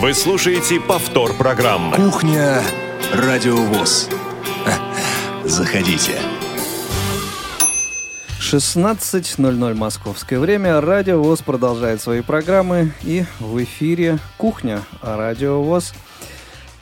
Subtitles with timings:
[0.00, 1.96] Вы слушаете повтор программы.
[1.96, 2.62] Кухня
[3.12, 4.08] Радиовоз.
[5.44, 6.12] Заходите.
[8.38, 10.80] 16.00 московское время.
[10.80, 12.92] Радио ВОЗ продолжает свои программы.
[13.02, 15.92] И в эфире «Кухня» Радио ВОЗ.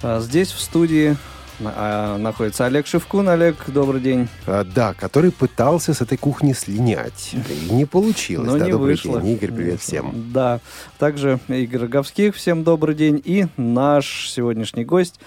[0.03, 1.17] А здесь в студии
[1.61, 3.29] находится Олег Шевкун.
[3.29, 4.29] Олег, добрый день.
[4.46, 7.34] А, да, который пытался с этой кухни слинять.
[7.68, 8.46] И не получилось.
[8.46, 9.20] Но да, не добрый вышло.
[9.20, 10.30] день, Игорь, привет всем.
[10.32, 10.61] Да.
[10.98, 12.34] Также Игорь Роговских.
[12.34, 13.20] Всем добрый день.
[13.24, 15.20] И наш сегодняшний гость,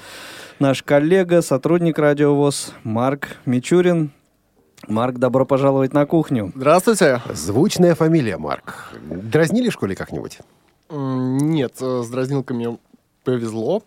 [0.60, 4.12] наш коллега, сотрудник Радио ВОЗ Марк Мичурин.
[4.88, 6.52] Марк, добро пожаловать на кухню.
[6.56, 7.22] Здравствуйте.
[7.34, 8.94] Звучная фамилия, Марк.
[9.04, 10.40] Дразнили в школе как-нибудь?
[10.90, 12.80] Нет, э, с дразнилками
[13.24, 13.84] повезло.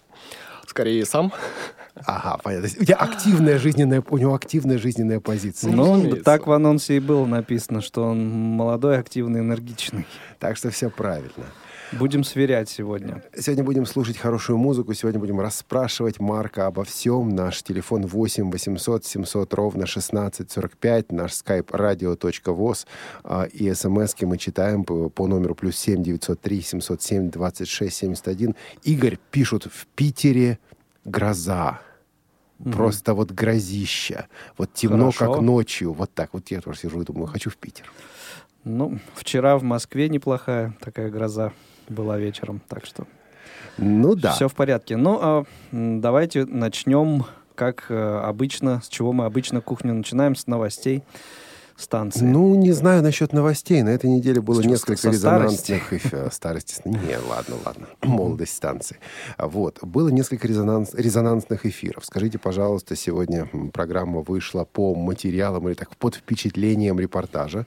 [0.67, 1.33] Скорее сам.
[1.95, 2.69] Ага, понятно.
[2.69, 5.73] То есть У тебя активная жизненная, у него активная жизненная позиция.
[5.73, 6.25] Ну, разумеется.
[6.25, 10.07] так в анонсе и было написано, что он молодой, активный, энергичный.
[10.39, 11.45] Так что все правильно.
[11.93, 13.23] Будем сверять сегодня.
[13.39, 17.29] Сегодня будем слушать хорошую музыку, сегодня будем расспрашивать Марка обо всем.
[17.29, 22.87] Наш телефон 8 800 700 ровно 1645, наш skype radio.voz
[23.25, 28.55] а, и смски мы читаем по, по номеру плюс 7 903 707 26 71.
[28.85, 30.59] Игорь пишут в Питере
[31.05, 31.81] гроза.
[32.73, 34.27] Просто вот грозища.
[34.57, 35.33] Вот темно, Хорошо.
[35.35, 35.93] как ночью.
[35.93, 36.31] Вот так.
[36.33, 37.91] Вот я тоже сижу и думаю, хочу в Питер.
[38.65, 41.53] Ну, вчера в Москве неплохая такая гроза
[41.89, 43.07] была вечером, так что
[43.79, 44.33] Ну да.
[44.33, 44.97] все в порядке.
[44.97, 47.25] Ну, а, давайте начнем,
[47.57, 51.03] как э, обычно, с чего мы обычно кухню начинаем, с новостей
[51.83, 52.25] станции.
[52.25, 53.83] Ну, не знаю насчет новостей.
[53.83, 55.93] На этой неделе было несколько резонансных...
[55.93, 56.81] эф- Старости.
[56.85, 57.87] Не, ладно, ладно.
[58.03, 58.97] Молодость станции.
[59.39, 59.79] Вот.
[59.83, 62.05] Было несколько резонанс- резонансных эфиров.
[62.05, 67.67] Скажите, пожалуйста, сегодня программа вышла по материалам или так под впечатлением репортажа,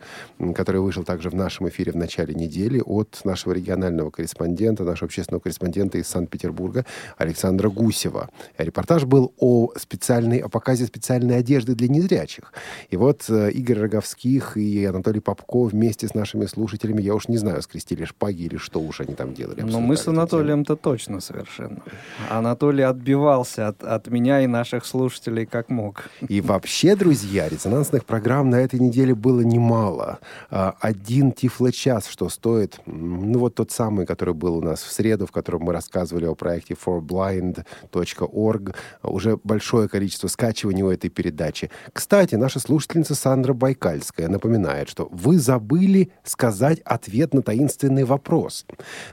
[0.56, 5.42] который вышел также в нашем эфире в начале недели от нашего регионального корреспондента, нашего общественного
[5.42, 6.86] корреспондента из Санкт-Петербурга
[7.18, 8.30] Александра Гусева.
[8.58, 12.54] Репортаж был о специальной, о показе специальной одежды для незрячих.
[12.90, 17.38] И вот э, Игорь Роговских и Анатолий Попко вместе с нашими слушателями, я уж не
[17.38, 19.62] знаю, скрестили шпаги или что уж они там делали.
[19.62, 20.08] Но Ну, мы с.
[20.08, 21.82] Анатолием-то точно совершенно.
[22.30, 26.04] Анатолий отбивался от, от меня и наших слушателей как мог.
[26.30, 30.20] И вообще, друзья, резонансных программ на этой неделе было немало.
[30.52, 35.26] А, Один тифлочас, что стоит, ну вот тот самый, который был у нас в среду,
[35.26, 41.72] в котором мы рассказывали о проекте forblind.org, уже большое количество скачиваний у этой передачи.
[41.94, 43.54] Кстати, наша слушательница Сандра
[43.96, 48.66] Байкальская напоминает, что вы забыли сказать ответ на таинственный вопрос.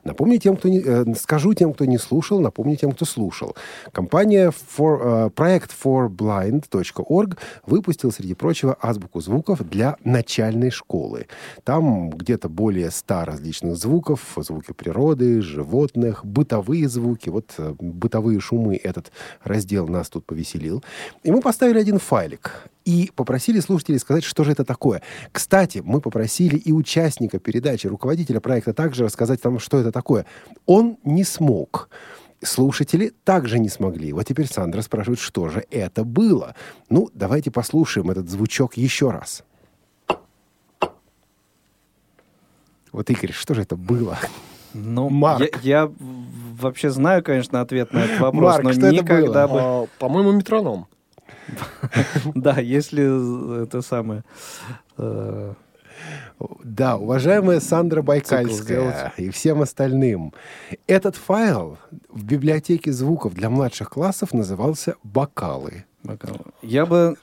[0.05, 3.55] Напомню тем, кто не, э, скажу тем, кто не слушал, напомню тем, кто слушал.
[3.93, 11.27] Компания for, э, проект forblind.org выпустил, среди прочего, азбуку звуков для начальной школы.
[11.65, 17.31] Там где-то более ста различных звуков, звуки природы, животных, бытовые звуки.
[17.31, 19.13] Вот э, бытовые шумы этот
[19.45, 20.83] раздел нас тут повеселил.
[21.27, 25.03] И мы поставили один файлик и попросили слушателей сказать, что же это такое.
[25.31, 30.27] Кстати, мы попросили и участника передачи, руководителя проекта также рассказать нам, что это такое.
[30.67, 31.89] Он не смог.
[32.43, 34.13] Слушатели также не смогли.
[34.13, 36.55] Вот теперь Сандра спрашивает, что же это было.
[36.91, 39.45] Ну, давайте послушаем этот звучок еще раз.
[42.91, 44.19] Вот, Игорь, что же это было?
[44.75, 45.61] Ну, Марк.
[45.63, 45.93] Я, я
[46.59, 49.59] вообще знаю, конечно, ответ на этот вопрос, Марк, но что это никогда бы...
[49.61, 50.87] А, По-моему, метроном.
[52.35, 54.25] Да, если это самое...
[54.99, 55.55] э,
[56.65, 58.03] Да, уважаемая Сандра.
[58.03, 60.33] Байкальская и всем остальным.
[60.87, 65.85] Этот файл в библиотеке звуков для младших классов назывался «Бокалы».
[66.03, 66.37] бокал.
[66.63, 67.17] Я бы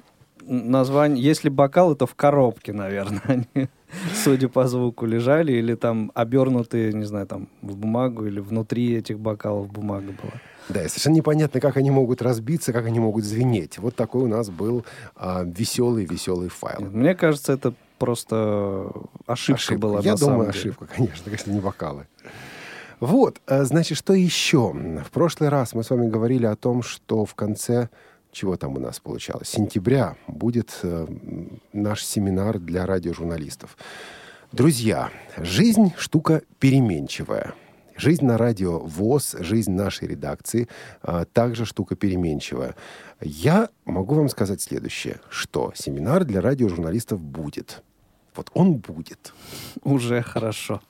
[0.49, 1.23] название...
[1.23, 3.69] Если бокалы, то в коробке, наверное, они,
[4.13, 9.19] судя по звуку, лежали или там обернутые, не знаю, там в бумагу или внутри этих
[9.19, 10.33] бокалов бумага была.
[10.69, 13.79] Да, и совершенно непонятно, как они могут разбиться, как они могут звенеть.
[13.79, 14.85] Вот такой у нас был
[15.17, 16.81] веселый-веселый файл.
[16.91, 18.91] Мне кажется, это просто
[19.25, 20.59] ошибка, была Я думаю, деле.
[20.59, 22.07] ошибка, конечно, конечно, не бокалы.
[22.99, 24.73] Вот, э, значит, что еще?
[24.73, 27.89] В прошлый раз мы с вами говорили о том, что в конце,
[28.31, 31.07] чего там у нас получалось, сентября будет э,
[31.73, 33.77] наш семинар для радиожурналистов.
[34.51, 37.53] Друзья, жизнь штука переменчивая.
[37.95, 40.69] Жизнь на радио ВОЗ, жизнь нашей редакции
[41.01, 42.75] а, также штука переменчивая.
[43.19, 47.83] Я могу вам сказать следующее, что семинар для радиожурналистов будет.
[48.35, 49.33] Вот он будет.
[49.83, 50.81] Уже хорошо.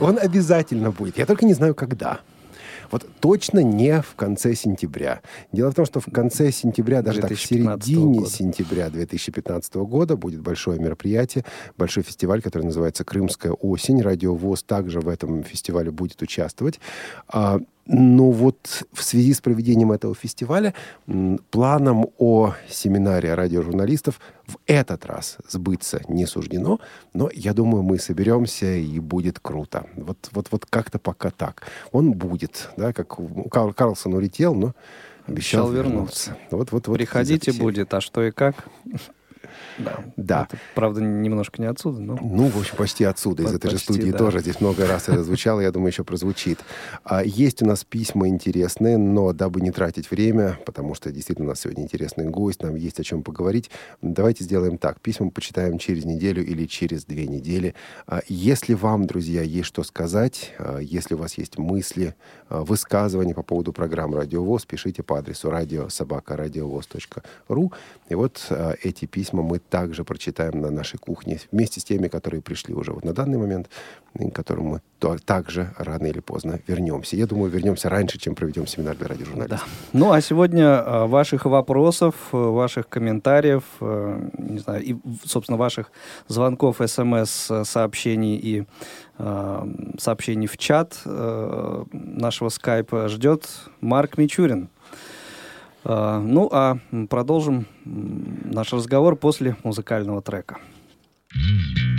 [0.00, 1.18] Он обязательно будет.
[1.18, 2.20] Я только не знаю, когда.
[2.90, 5.20] Вот точно не в конце сентября.
[5.52, 8.30] Дело в том, что в конце сентября, даже так в 2015 середине года.
[8.30, 11.44] сентября 2015 года будет большое мероприятие,
[11.76, 14.02] большой фестиваль, который называется «Крымская осень».
[14.02, 16.80] Радио ВОЗ также в этом фестивале будет участвовать.
[17.92, 20.74] Но вот в связи с проведением этого фестиваля
[21.50, 26.78] планом о семинаре радиожурналистов в этот раз сбыться не суждено,
[27.14, 29.86] но я думаю, мы соберемся и будет круто.
[29.96, 31.64] Вот, вот, вот как-то пока так.
[31.90, 33.18] Он будет, да, как
[33.50, 34.72] Карл, Карлсон улетел, но
[35.26, 36.30] обещал, обещал вернуться.
[36.30, 36.36] вернуться.
[36.52, 38.68] Вот, вот, вот Приходите будет, а что и как?
[39.84, 40.04] Да.
[40.16, 40.46] да.
[40.48, 42.18] Это, правда, немножко не отсюда, но...
[42.20, 44.18] Ну, в общем, почти отсюда, из этой же студии да.
[44.18, 44.40] тоже.
[44.40, 46.58] Здесь много раз это звучало, я думаю, еще прозвучит.
[47.04, 51.50] А, есть у нас письма интересные, но дабы не тратить время, потому что действительно у
[51.50, 53.70] нас сегодня интересный гость, нам есть о чем поговорить,
[54.02, 55.00] давайте сделаем так.
[55.00, 57.74] Письма почитаем через неделю или через две недели.
[58.06, 62.14] А, если вам, друзья, есть что сказать, а, если у вас есть мысли,
[62.48, 67.72] а, высказывания по поводу программ «Радио ВОЗ», пишите по адресу радиособакарадиовоз.ру.
[68.08, 72.42] И вот а, эти письма мы также прочитаем на нашей кухне вместе с теми, которые
[72.42, 73.70] пришли уже вот на данный момент,
[74.14, 77.16] к которым мы то, также рано или поздно вернемся.
[77.16, 79.60] Я думаю, вернемся раньше, чем проведем семинар для радиожурналистов.
[79.92, 79.98] Да.
[79.98, 85.92] Ну, а сегодня а, ваших вопросов, ваших комментариев, э, не знаю, и, собственно, ваших
[86.28, 88.64] звонков, смс, сообщений и
[89.18, 89.66] э,
[89.98, 93.48] сообщений в чат э, нашего скайпа ждет
[93.80, 94.68] Марк Мичурин.
[95.84, 96.78] А, ну, а
[97.08, 100.58] продолжим наш разговор после музыкального трека.
[101.32, 101.89] слушаете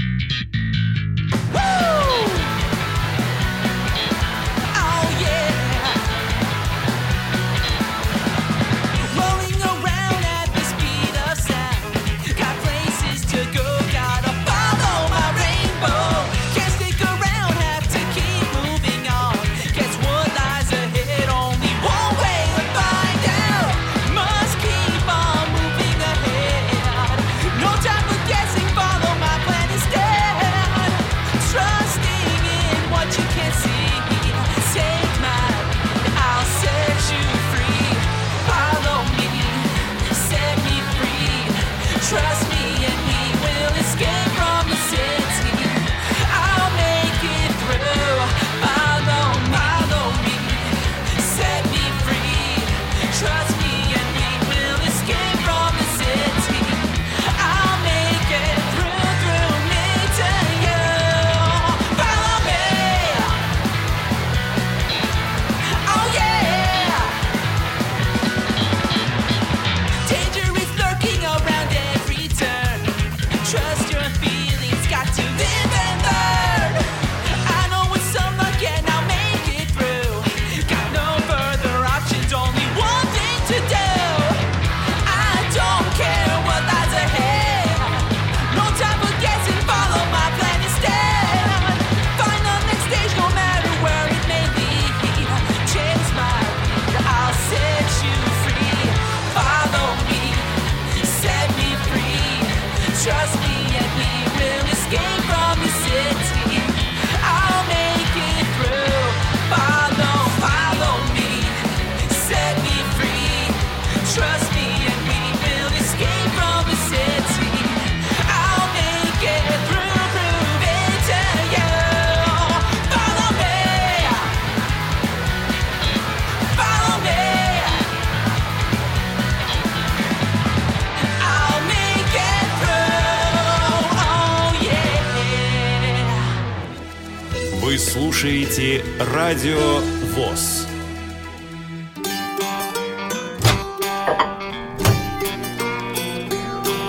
[139.32, 139.80] Радио
[140.14, 140.68] ВОЗ.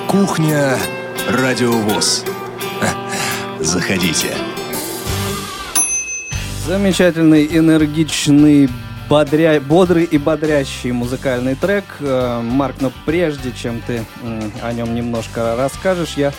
[0.08, 0.76] Кухня
[1.30, 2.25] Радио ВОЗ.
[3.61, 4.34] Заходите.
[6.66, 8.68] Замечательный, энергичный,
[9.08, 9.61] бодря...
[9.61, 11.84] бодрый и бодрящий музыкальный трек.
[12.00, 14.04] Э, Марк, но прежде чем ты
[14.61, 16.32] о нем немножко расскажешь, я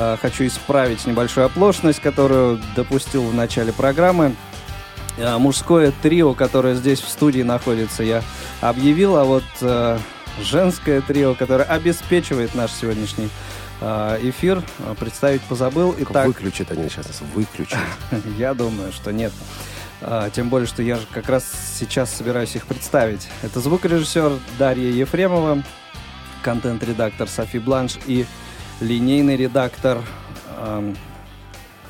[0.00, 4.36] Э, хочу исправить небольшую оплошность, которую допустил в начале программы.
[5.18, 8.22] Э, мужское трио, которое здесь в студии находится, я
[8.60, 9.98] объявил, а вот э,
[10.40, 13.28] женское трио, которое обеспечивает наш сегодняшний
[13.80, 14.60] эфир,
[14.98, 15.94] представить позабыл.
[16.00, 17.78] Итак, выключат они сейчас, выключат.
[18.36, 19.32] Я думаю, что нет.
[20.32, 21.44] Тем более, что я же как раз
[21.78, 23.28] сейчас собираюсь их представить.
[23.44, 25.62] Это звукорежиссер Дарья Ефремова,
[26.42, 28.26] контент-редактор Софи Бланш и
[28.80, 29.98] линейный редактор
[30.56, 30.94] э,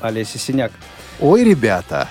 [0.01, 0.71] Олеся Синяк.
[1.19, 2.07] Ой, ребята,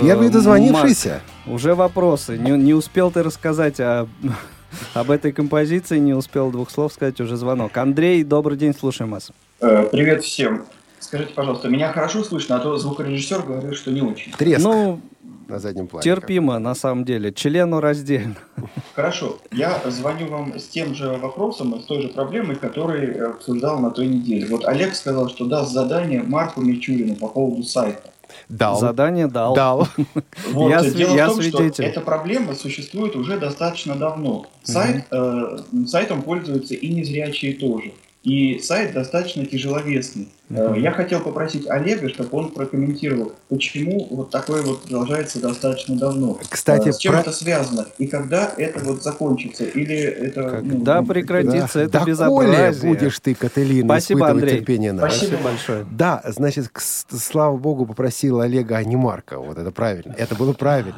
[0.00, 1.20] первый э, дозвонившийся.
[1.46, 2.38] Марк, уже вопросы.
[2.38, 4.08] Не, не успел ты рассказать о,
[4.94, 7.76] об этой композиции, не успел двух слов сказать, уже звонок.
[7.76, 9.32] Андрей, добрый день, слушаем вас.
[9.60, 10.64] Э, привет всем.
[10.98, 14.32] Скажите, пожалуйста, меня хорошо слышно, а то звукорежиссер говорит, что не очень.
[14.32, 14.62] Треск.
[14.62, 15.00] Ну,
[15.48, 16.04] на заднем плане.
[16.04, 17.32] Терпимо, на самом деле.
[17.32, 18.36] Члену раздельно.
[18.94, 19.38] Хорошо.
[19.50, 24.06] Я звоню вам с тем же вопросом, с той же проблемой, который обсуждал на той
[24.06, 24.46] неделе.
[24.46, 28.11] Вот Олег сказал, что даст задание Марку Мичурину по поводу сайта.
[28.48, 28.78] Дал.
[28.78, 29.54] Задание дал.
[29.54, 29.88] Дал.
[30.52, 31.72] Вот, Я дело я в том, свидетель.
[31.72, 34.46] что эта проблема существует уже достаточно давно.
[34.62, 37.92] Сайт, э, сайтом пользуются и незрячие тоже.
[38.22, 40.28] И сайт достаточно тяжеловесный.
[40.54, 46.38] Э, Я хотел попросить Олега, чтобы он прокомментировал, почему вот такое вот продолжается достаточно давно.
[46.48, 47.86] Кстати, Э, с чем про- это связано?
[47.98, 49.64] И когда это вот закончится?
[49.64, 50.60] Или это...
[50.62, 52.94] ну, Когда ну, прекратится это Доколе безобразие?
[52.94, 54.58] будешь ты, Кателина, Спасибо, Андрей.
[54.58, 55.16] терпение наше?
[55.16, 55.32] Спасибо.
[55.36, 55.86] Спасибо большое.
[55.90, 59.38] Да, значит, слава богу, попросил Олега, а не Марка.
[59.38, 60.14] Вот это правильно.
[60.18, 60.94] Это было правильно.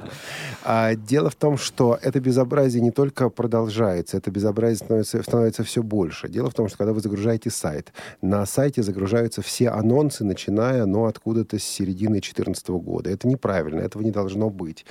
[0.65, 5.83] А, дело в том, что это безобразие не только продолжается, это безобразие становится, становится все
[5.83, 6.29] больше.
[6.29, 7.93] Дело в том, что когда вы загружаете сайт,
[8.23, 13.11] на сайте загружаются все анонсы, начиная, ну, откуда-то с середины 2014 года.
[13.11, 14.85] Это неправильно, этого не должно быть.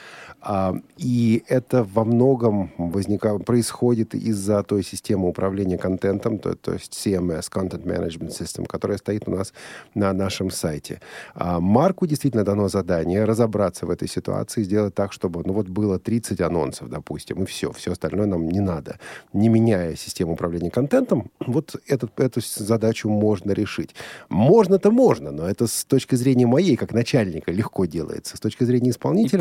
[0.98, 3.38] И это во многом возника...
[3.40, 9.28] происходит из-за той системы управления контентом, то, то есть CMS, Content Management System, которая стоит
[9.28, 9.54] у нас
[9.96, 11.00] на нашем сайте.
[11.34, 15.98] А Марку действительно дано задание разобраться в этой ситуации, сделать так, чтобы, ну вот было
[15.98, 19.00] 30 анонсов, допустим, и все, все остальное нам не надо.
[19.32, 23.96] Не меняя систему управления контентом, вот этот, эту задачу можно решить.
[24.30, 28.36] Можно-то можно, но это с точки зрения моей, как начальника, легко делается.
[28.38, 29.40] С точки зрения И исполнителя...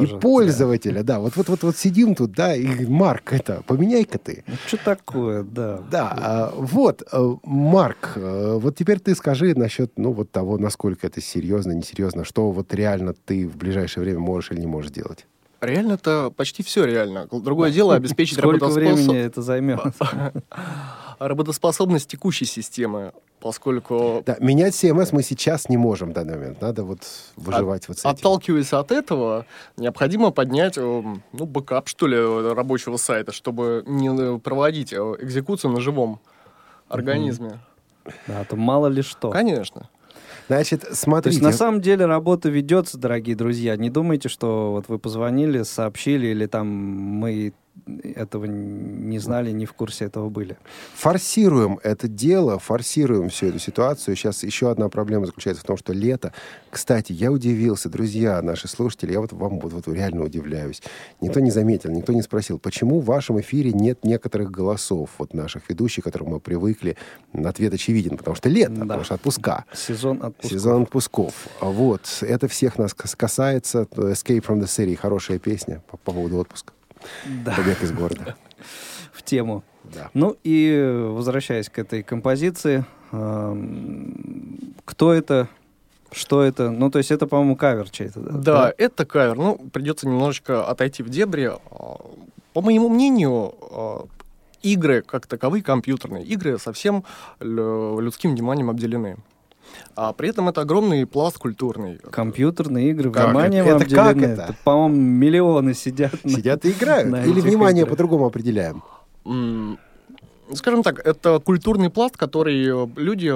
[0.00, 0.20] пользователи И тоже.
[0.20, 1.20] пользователя, да.
[1.20, 4.44] Вот, вот, вот, вот сидим тут, да, и Марк, это, поменяй-ка ты.
[4.66, 5.80] Что такое, да.
[5.90, 11.06] Да, а, вот, э, Марк, э, вот теперь ты скажи насчет, ну, вот того, насколько
[11.06, 15.26] это серьезно, несерьезно, что вот реально ты в ближайшее время можешь или не можешь делать.
[15.60, 17.28] Реально это почти все реально.
[17.30, 19.80] Другое дело обеспечить Сколько времени работоспособ- это займет?
[21.20, 26.60] работоспособность текущей системы, поскольку Да, менять CMS мы сейчас не можем в данный момент.
[26.62, 27.00] Надо вот
[27.36, 28.10] выживать вот с этим.
[28.10, 29.44] Отталкиваясь от этого,
[29.76, 32.16] необходимо поднять, э, ну, бэкап, что ли,
[32.54, 36.20] рабочего сайта, чтобы не э, проводить э, экзекуцию на живом
[36.88, 37.60] организме.
[38.26, 39.30] Да, то мало ли что.
[39.30, 39.90] Конечно.
[40.48, 41.36] Значит, То смотрите.
[41.36, 43.76] есть на самом деле работа ведется, дорогие друзья.
[43.76, 47.52] Не думайте, что вот вы позвонили, сообщили, или там мы
[48.02, 50.56] этого не знали, не в курсе этого были.
[50.94, 54.16] форсируем это дело, форсируем всю эту ситуацию.
[54.16, 56.32] Сейчас еще одна проблема заключается в том, что лето...
[56.70, 60.82] Кстати, я удивился, друзья, наши слушатели, я вот вам вот, вот реально удивляюсь.
[61.20, 65.68] Никто не заметил, никто не спросил, почему в вашем эфире нет некоторых голосов вот наших
[65.68, 66.96] ведущих, к которым мы привыкли.
[67.32, 68.82] Ответ очевиден, потому что лето, Да.
[68.82, 69.64] потому что отпуска.
[69.74, 70.54] Сезон отпуска.
[70.54, 71.48] Сезон отпусков.
[71.60, 72.02] Вот.
[72.22, 73.82] Это всех нас кас- касается.
[73.90, 74.94] Escape from the City.
[74.94, 76.72] Хорошая песня по, по поводу отпуска.
[77.44, 78.36] Да, Побег из города.
[79.12, 79.62] в тему.
[79.84, 80.10] Да.
[80.14, 85.48] Ну и э, возвращаясь к этой композиции, эм, кто это,
[86.12, 86.70] что это?
[86.70, 88.20] Ну, то есть это, по-моему, кавер чей-то.
[88.20, 89.36] Да, это кавер.
[89.36, 91.50] Ну, придется немножечко отойти в дебри.
[91.70, 91.96] А,
[92.52, 94.06] По моему мнению, а,
[94.62, 97.04] игры, как таковые, компьютерные игры, совсем
[97.40, 99.16] лю- людским вниманием обделены.
[99.96, 101.98] А при этом это огромный пласт культурный.
[101.98, 103.84] Компьютерные игры, Как вниманием это?
[103.84, 104.32] Это как обделены.
[104.32, 104.56] это?
[104.64, 106.12] по-моему, миллионы сидят.
[106.24, 107.08] на- Сидят и играют.
[107.10, 107.90] на Или внимание играх.
[107.90, 108.82] по-другому определяем.
[110.54, 113.32] Скажем так, это культурный пласт, который э, люди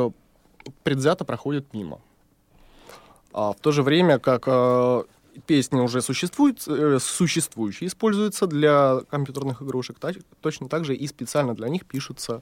[0.83, 2.01] предвзято проходят мимо.
[3.33, 5.03] А в то же время, как э,
[5.47, 11.55] песни уже существуют, э, существующие используются для компьютерных игрушек, так- точно так же и специально
[11.55, 12.41] для них пишутся э,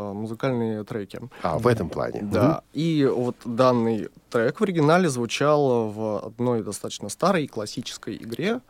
[0.00, 1.20] музыкальные треки.
[1.42, 2.20] А, в этом плане.
[2.22, 2.62] Да.
[2.72, 8.60] И вот данный трек в оригинале звучал в одной достаточно старой классической игре,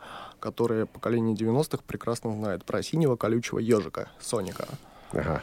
[0.41, 4.67] которая поколение 90-х прекрасно знает про синего колючего ежика Соника.
[5.13, 5.43] Ага.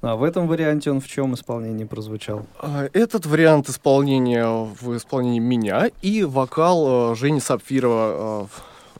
[0.00, 2.44] А в этом варианте он в чем исполнении прозвучал?
[2.60, 8.46] А, Этот вариант исполнения в исполнении меня и вокал э, Жени Сапфирова, э,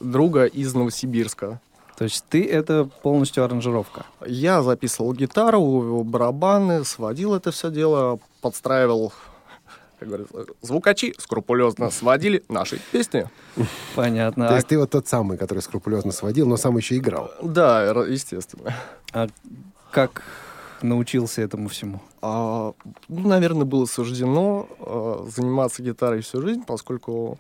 [0.00, 1.60] друга из Новосибирска.
[1.96, 4.04] То есть ты— это полностью аранжировка.
[4.26, 9.12] Я записывал гитару, барабаны, сводил это все дело, подстраивал,
[10.00, 13.30] как говорится, звукачи скрупулезно сводили наши песни.
[13.94, 14.48] Понятно.
[14.48, 17.30] То есть ты вот тот самый, который скрупулезно сводил, но сам еще играл.
[17.40, 18.74] Да, естественно.
[19.12, 19.28] А
[19.92, 20.22] как
[20.84, 22.00] научился этому всему?
[22.22, 22.72] А,
[23.08, 27.38] ну, наверное, было суждено э, заниматься гитарой всю жизнь, поскольку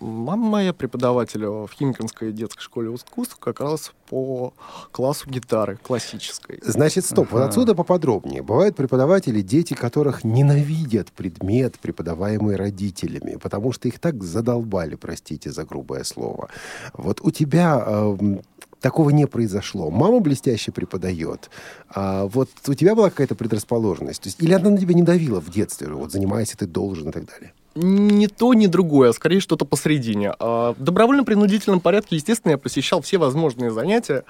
[0.00, 4.52] мама моя преподаватель в Химкинской детской школе искусств как раз по
[4.92, 6.60] классу гитары классической.
[6.62, 7.48] Значит, стоп, вот Ага.
[7.48, 8.42] отсюда поподробнее.
[8.42, 15.64] Бывают преподаватели, дети которых ненавидят предмет, преподаваемый родителями, потому что их так задолбали, простите за
[15.64, 16.48] грубое слово.
[16.94, 18.42] Вот у тебя эм,
[18.80, 19.90] такого не произошло.
[19.90, 21.50] Мама блестяще преподает.
[21.88, 24.22] А вот у тебя была какая-то предрасположенность?
[24.22, 25.88] То есть, или она на тебя не давила в детстве?
[25.88, 27.52] Вот занимайся, ты должен и так далее.
[27.74, 30.34] ни то, ни другое, а скорее что-то посередине.
[30.38, 34.24] А в добровольно-принудительном порядке, естественно, я посещал все возможные занятия,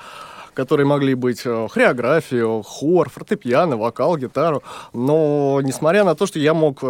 [0.54, 4.62] которые могли быть э, хореографию, хор, фортепиано, вокал, гитару.
[4.92, 6.86] Но несмотря на то, что я мог э,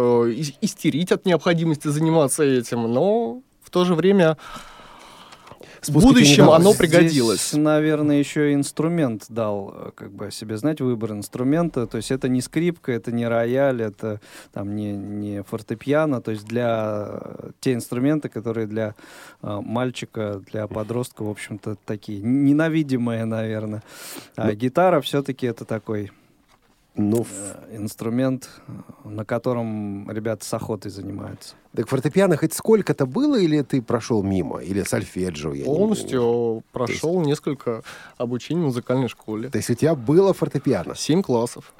[0.61, 4.37] истерить от необходимости заниматься этим, но в то же время
[5.89, 7.49] в будущем оно пригодилось.
[7.49, 11.87] Здесь, наверное, еще инструмент дал, э, как бы о себе знать, выбор инструмента.
[11.87, 14.21] То есть это не скрипка, это не рояль, это
[14.53, 16.21] там не, не фортепиано.
[16.21, 18.95] То есть для э, те инструменты, которые для
[19.41, 23.83] э, мальчика, для подростка, в общем-то, такие ненавидимые, наверное.
[24.35, 24.53] А Но...
[24.53, 26.11] гитара все-таки это такой
[26.95, 28.49] ну, э, инструмент,
[29.05, 31.55] на котором ребята с охотой занимаются.
[31.73, 34.59] Так фортепиано хоть сколько-то было, или ты прошел мимо?
[34.59, 35.53] Или сольфеджио?
[35.53, 37.27] Я Полностью прошел есть...
[37.27, 37.83] несколько
[38.17, 39.49] обучений в музыкальной школе.
[39.49, 40.95] То есть у тебя было фортепиано?
[40.95, 41.73] Семь классов.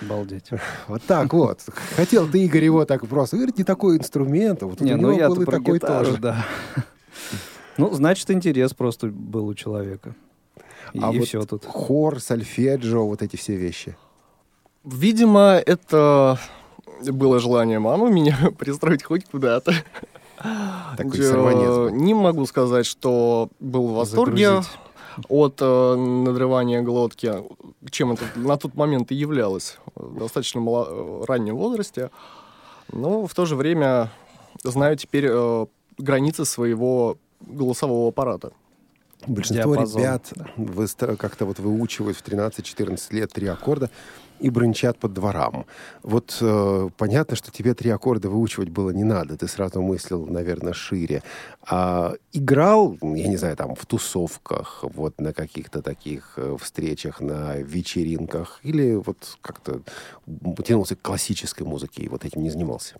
[0.00, 0.50] Обалдеть.
[0.88, 1.60] Вот так вот.
[1.94, 3.36] Хотел ты, Игорь, его так просто.
[3.36, 4.62] Говорит, не такой инструмент.
[4.62, 6.18] А вот не, ну я был и такой гитару, тоже.
[6.18, 6.46] Да.
[7.76, 10.14] Ну, значит, интерес просто был у человека.
[10.94, 11.66] И, а и вот все тут.
[11.66, 13.96] Хор, сольфеджио, вот эти все вещи.
[14.86, 16.38] Видимо, это
[17.02, 19.74] было желание мамы меня пристроить хоть куда-то.
[20.96, 21.92] Такой сорванец.
[21.92, 24.70] Не могу сказать, что был в восторге Загрузить.
[25.28, 27.34] от э, надрывания глотки,
[27.90, 32.10] чем это на тот момент и являлось в достаточно мало, раннем возрасте.
[32.92, 34.12] Но в то же время
[34.62, 35.66] знаю теперь э,
[35.98, 38.52] границы своего голосового аппарата.
[39.26, 40.00] Большинство Диапазон.
[40.00, 40.32] ребят
[41.18, 43.90] как-то вот выучивают в 13-14 лет три аккорда
[44.40, 45.66] и брончат по дворам.
[46.02, 49.36] Вот э, понятно, что тебе три аккорда выучивать было не надо.
[49.36, 51.22] Ты сразу мыслил, наверное, шире.
[51.68, 57.56] А играл, я не знаю, там, в тусовках, вот на каких-то таких э, встречах, на
[57.56, 59.80] вечеринках, или вот как-то
[60.64, 62.96] тянулся к классической музыке и вот этим не занимался?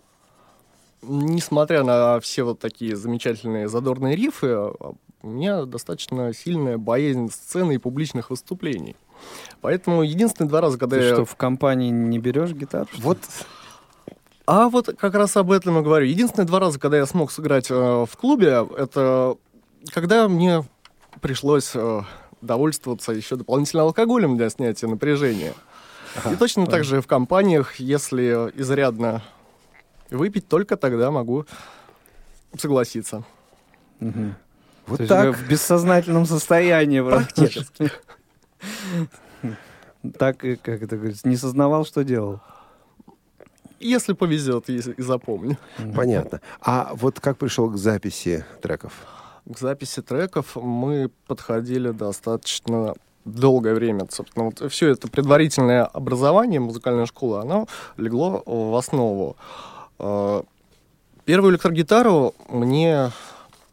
[1.01, 4.71] Несмотря на все вот такие замечательные задорные рифы,
[5.21, 8.95] у меня достаточно сильная боязнь сцены и публичных выступлений.
[9.61, 11.13] Поэтому единственные два раза, когда Ты я...
[11.13, 12.87] что, в компании не берешь гитару?
[12.97, 13.19] Вот
[14.45, 16.05] а вот как раз об этом и говорю.
[16.05, 19.35] Единственные два раза, когда я смог сыграть э, в клубе, это
[19.91, 20.63] когда мне
[21.19, 22.01] пришлось э,
[22.41, 25.53] довольствоваться еще дополнительно алкоголем для снятия напряжения.
[26.15, 29.21] Ага, и точно так же в компаниях, если изрядно
[30.09, 31.45] выпить, только тогда могу
[32.57, 33.25] согласиться.
[33.99, 34.33] Угу.
[34.87, 35.35] Вот То так.
[35.35, 37.91] в бессознательном состоянии практически.
[40.17, 42.39] Так, как это говорится, не сознавал, что делал.
[43.79, 45.57] Если повезет, если и запомню.
[45.95, 46.41] Понятно.
[46.61, 48.93] А вот как пришел к записи треков?
[49.45, 54.07] К записи треков мы подходили достаточно долгое время.
[54.09, 57.67] Собственно, вот все это предварительное образование, музыкальная школа, оно
[57.97, 59.37] легло в основу.
[59.99, 60.43] А,
[61.25, 63.11] первую электрогитару мне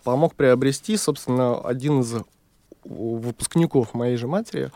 [0.03, 2.15] помог приобрести, собственно, один из
[2.85, 4.71] выпускников моей же матери,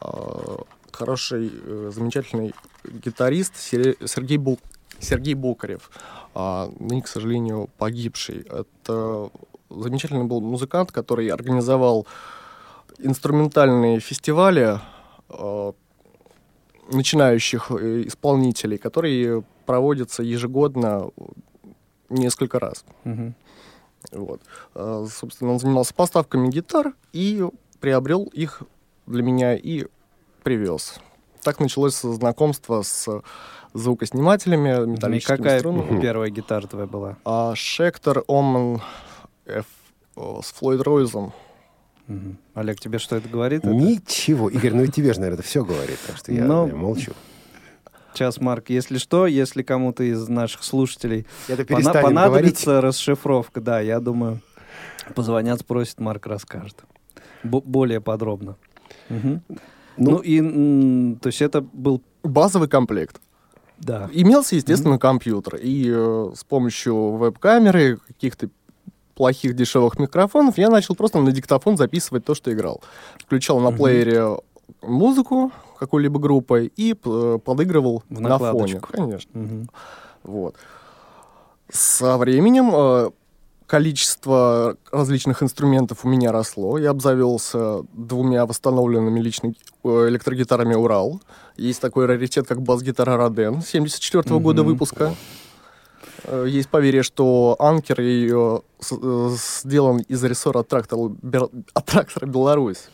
[0.00, 4.58] а, хороший, э, замечательный гитарист Сергей, Бул...
[4.98, 5.90] Сергей Бокарев,
[6.34, 8.40] а, ныне, к сожалению, погибший.
[8.40, 9.30] Это
[9.70, 12.06] замечательный был музыкант, который организовал
[12.98, 14.80] инструментальные фестивали
[15.28, 15.72] а,
[16.90, 21.10] начинающих э, исполнителей, которые проводятся ежегодно
[22.08, 22.84] несколько раз.
[23.04, 23.34] Угу.
[24.12, 24.40] Вот.
[24.74, 27.44] А, собственно, он занимался поставками гитар и
[27.80, 28.62] приобрел их
[29.06, 29.86] для меня и
[30.42, 31.00] привез.
[31.42, 33.22] Так началось знакомство с
[33.74, 36.00] звукоснимателями, металлическими и какая струнами.
[36.02, 37.16] первая гитара твоя была?
[37.24, 38.80] А, Шектор Оман
[39.46, 39.66] F
[40.16, 41.32] с Флойд Ройзом.
[42.08, 42.36] Угу.
[42.54, 43.64] Олег, тебе что это говорит?
[43.64, 44.48] Ничего.
[44.48, 46.66] Игорь, ну и тебе же, наверное, это все говорит, так что я, Но...
[46.66, 47.12] я молчу.
[48.12, 52.84] Сейчас, Марк, если что, если кому-то из наших слушателей пона- понадобится говорить.
[52.84, 54.40] расшифровка, да, я думаю,
[55.14, 56.82] позвонят, спросят, Марк расскажет.
[57.42, 58.56] Б- более подробно.
[59.10, 59.40] Угу.
[59.98, 62.02] Ну, ну и, то есть это был...
[62.22, 63.20] Базовый комплект.
[63.78, 64.10] Да.
[64.12, 64.98] Имелся, естественно, mm-hmm.
[64.98, 65.56] компьютер.
[65.56, 68.50] И э, с помощью веб-камеры, каких-то
[69.14, 72.82] плохих дешевых микрофонов, я начал просто на диктофон записывать то, что играл.
[73.18, 73.76] Включал на mm-hmm.
[73.76, 74.36] плеере
[74.82, 78.80] музыку какой-либо группой и э, подыгрывал В на фоне.
[78.80, 79.30] Конечно.
[79.32, 79.68] Mm-hmm.
[80.24, 80.56] Вот.
[81.70, 83.10] Со временем э,
[83.66, 86.78] количество различных инструментов у меня росло.
[86.78, 89.52] Я обзавелся двумя восстановленными лично
[89.84, 91.20] э, электрогитарами «Урал».
[91.56, 94.40] Есть такой раритет, как бас-гитара «Роден» 74 -го mm-hmm.
[94.40, 95.14] года выпуска.
[96.46, 101.12] Есть поверье, что анкер ее сделан из рессора трактора,
[101.74, 102.88] от трактора «Беларусь».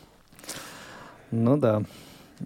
[1.31, 1.83] Ну да.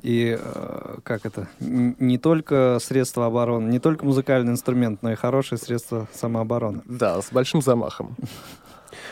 [0.04, 1.48] И э, как это?
[1.60, 6.82] Н- Не только средство обороны, не только музыкальный инструмент, но и хорошее средство самообороны.
[6.86, 8.16] Да, с большим замахом.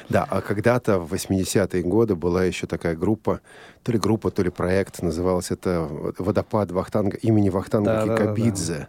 [0.10, 3.42] Да, а когда-то в 80-е годы была еще такая группа,
[3.84, 8.16] то ли группа, то ли проект, называлось это «Водопад Вахтанга», имени Вахтанга Да, да, да,
[8.16, 8.22] да.
[8.22, 8.88] Кикабидзе.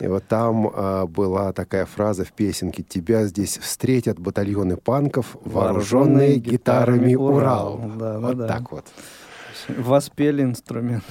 [0.00, 6.36] И вот там а, была такая фраза в песенке «Тебя здесь встретят батальоны панков, вооруженные
[6.36, 7.78] гитарами Урал».
[7.96, 8.46] Да, да, вот да.
[8.46, 8.84] так вот.
[9.68, 11.04] Воспели инструмент.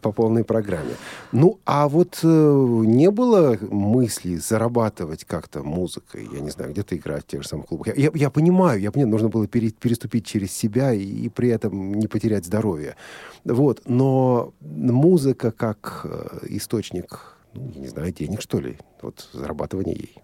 [0.00, 0.94] по полной программе.
[1.32, 7.24] Ну, а вот э, не было мысли зарабатывать как-то музыкой, я не знаю, где-то играть
[7.24, 7.88] в тех же самых клубах.
[7.88, 11.50] Я, я- я понимаю, я понимаю, нужно было пере- переступить через себя и, и при
[11.50, 12.96] этом не потерять здоровье.
[13.44, 19.94] Вот, но музыка как э, источник, ну, я не знаю, денег, что ли, вот зарабатывание
[19.96, 20.14] ей.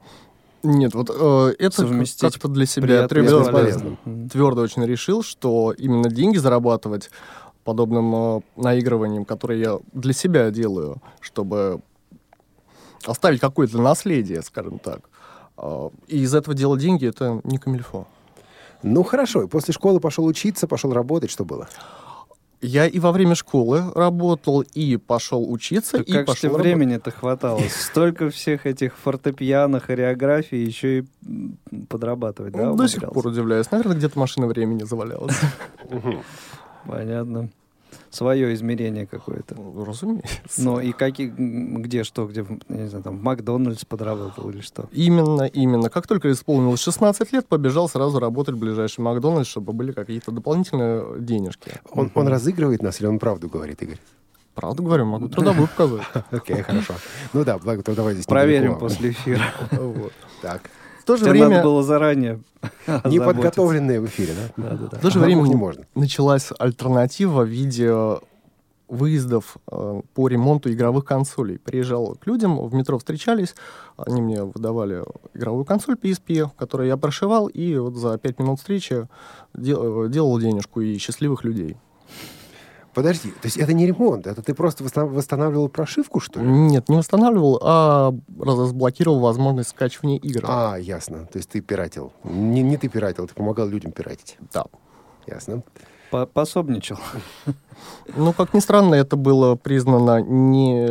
[0.62, 3.98] Нет, вот э, это Совместить как-то для себя полезным.
[4.30, 7.10] твердо очень решил, что именно деньги зарабатывать
[7.64, 11.80] подобным э, наигрыванием, которое я для себя делаю, чтобы
[13.04, 15.08] оставить какое-то наследие, скажем так.
[15.56, 18.06] Э, и из этого делать деньги, это не камильфо.
[18.82, 21.68] Ну, хорошо, и после школы пошел учиться, пошел работать, что было?
[22.60, 27.60] Я и во время школы работал, и пошел учиться, Так и как пошел времени-то хватало?
[27.70, 31.04] Столько всех этих фортепиано, хореографий, еще и
[31.88, 32.70] подрабатывать, да?
[32.70, 33.70] Ну, До сих пор удивляюсь.
[33.70, 35.34] Наверное, где-то машина времени завалялась.
[36.86, 37.50] Понятно.
[38.10, 39.54] Свое измерение какое-то.
[39.54, 40.38] Ну, Разумеется.
[40.58, 44.88] Ну и какие, где что, где, я не знаю, там в Макдональдс подработал или что?
[44.92, 45.90] Именно, именно.
[45.90, 51.20] Как только исполнилось 16 лет, побежал сразу работать в ближайший Макдональдс, чтобы были какие-то дополнительные
[51.20, 51.72] денежки.
[51.90, 53.98] Он, он разыгрывает нас или он правду говорит, Игорь?
[54.54, 56.06] Правду говорю, могу трудовую показать.
[56.30, 56.94] Окей, хорошо.
[57.32, 59.42] Ну да, благо, то давай здесь Проверим после эфира.
[60.42, 60.70] Так,
[61.04, 62.40] В то же Тебе время, надо было заранее
[63.04, 64.70] неподготовленные в эфире, да?
[64.70, 64.98] Да, да, да.
[64.98, 65.84] в то же время не можно.
[65.94, 67.92] началась альтернатива в виде
[68.88, 71.58] выездов э, по ремонту игровых консолей.
[71.58, 73.54] Приезжал к людям, в метро встречались,
[73.98, 79.06] они мне выдавали игровую консоль PSP, которую я прошивал, и вот за 5 минут встречи
[79.52, 81.76] дел- делал денежку и счастливых людей.
[82.94, 86.46] Подожди, то есть это не ремонт, это ты просто восстанавливал прошивку, что ли?
[86.46, 90.44] Нет, не восстанавливал, а разблокировал возможность скачивания игр.
[90.46, 91.26] А, ясно.
[91.26, 92.12] То есть ты пиратил.
[92.24, 94.36] Не, не ты пиратил, ты помогал людям пиратить.
[94.52, 94.66] Да.
[95.26, 95.62] Ясно.
[96.10, 96.98] По- Пособничал.
[98.16, 100.86] Ну, как ни странно, это было признано не,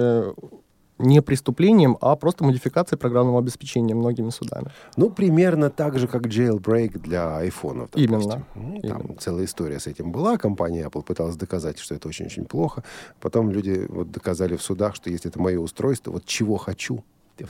[1.00, 4.68] не преступлением, а просто модификацией программного обеспечения многими судами.
[4.96, 7.90] Ну, примерно так же, как jailbreak для айфонов.
[7.92, 8.14] допустим.
[8.14, 8.46] Именно.
[8.56, 9.16] Ну, Там Именно.
[9.20, 10.38] целая история с этим была.
[10.38, 12.84] Компания Apple пыталась доказать, что это очень-очень плохо.
[13.20, 17.04] Потом люди вот доказали в судах, что если это мое устройство, вот чего хочу,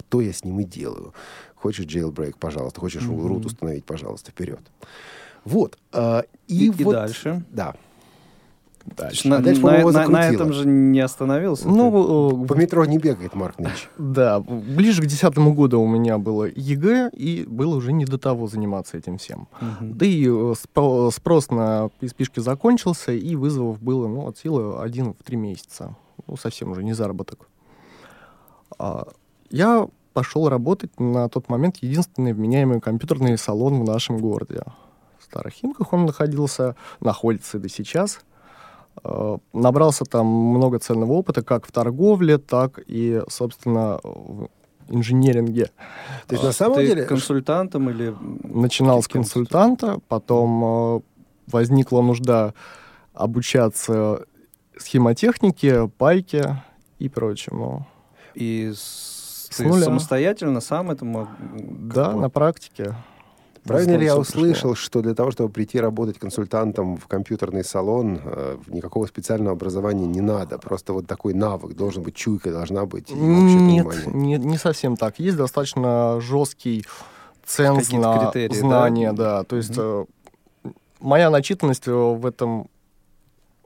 [0.10, 1.14] то я с ним и делаю.
[1.56, 2.80] Хочешь jailbreak, пожалуйста.
[2.80, 4.62] Хочешь root установить, пожалуйста, вперед.
[5.44, 5.78] Вот.
[5.92, 7.44] а, и, И, и вот, дальше.
[7.52, 7.76] Да.
[8.86, 10.34] На, А дальше, на- по-моему, на- на закрутило.
[10.34, 11.64] этом же не остановился.
[11.64, 11.70] ты?
[11.70, 13.90] Ну, По метро не бегает Марк Нич.
[13.98, 18.48] да, ближе к десятому году у меня было ЕГЭ, и было уже не до того
[18.48, 19.48] заниматься этим всем.
[19.62, 19.98] Мгм.
[19.98, 25.14] Да и э, спро- спрос на PSP-шки закончился, и вызовов было, ну, от силы один
[25.14, 25.96] в три месяца.
[26.28, 27.48] Ну, совсем уже не заработок.
[28.78, 29.08] А,
[29.50, 34.64] я пошел работать на тот момент единственный вменяемый компьютерный салон в нашем городе.
[35.20, 38.20] В Старых Химках он находился, находится и до сейчас.
[39.04, 44.50] Э, Набрался там много ценного опыта, как в торговле, так и, собственно, в
[44.90, 45.66] инженеринге.
[46.28, 47.04] То есть на самом Ты деле...
[47.06, 48.14] консультантом или...
[48.44, 50.64] Начинал с консультанта, потом
[50.98, 51.02] э,
[51.52, 52.54] возникла нужда
[53.14, 54.26] обучаться
[54.78, 56.64] схемотехнике, пайке
[57.00, 57.88] и прочему.
[58.36, 59.84] И с- С ты нуля.
[59.86, 61.28] самостоятельно сам это мог...
[61.60, 62.96] Да, бы- на практике.
[63.66, 68.58] Правильно ли я услышал, что для того, чтобы прийти работать консультантом в компьютерный салон, э,
[68.68, 70.58] никакого специального образования не надо?
[70.58, 74.14] Просто вот такой навык, должен быть чуйка, должна быть и Нет, понимание.
[74.14, 75.20] не, не совсем так.
[75.20, 76.86] Есть достаточно жесткий
[77.46, 78.60] ценз на критерии, да?
[78.60, 79.44] знания, да.
[79.44, 80.06] То есть э,
[81.00, 82.68] моя начитанность э, в этом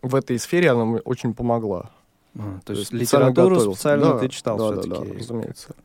[0.02, 1.90] в этой сфере она мне очень помогла.
[2.38, 3.76] А, то есть специально литературу готовился.
[3.80, 5.12] специально Да, ты читал да, да, все-таки.
[5.12, 5.76] да, разумеется.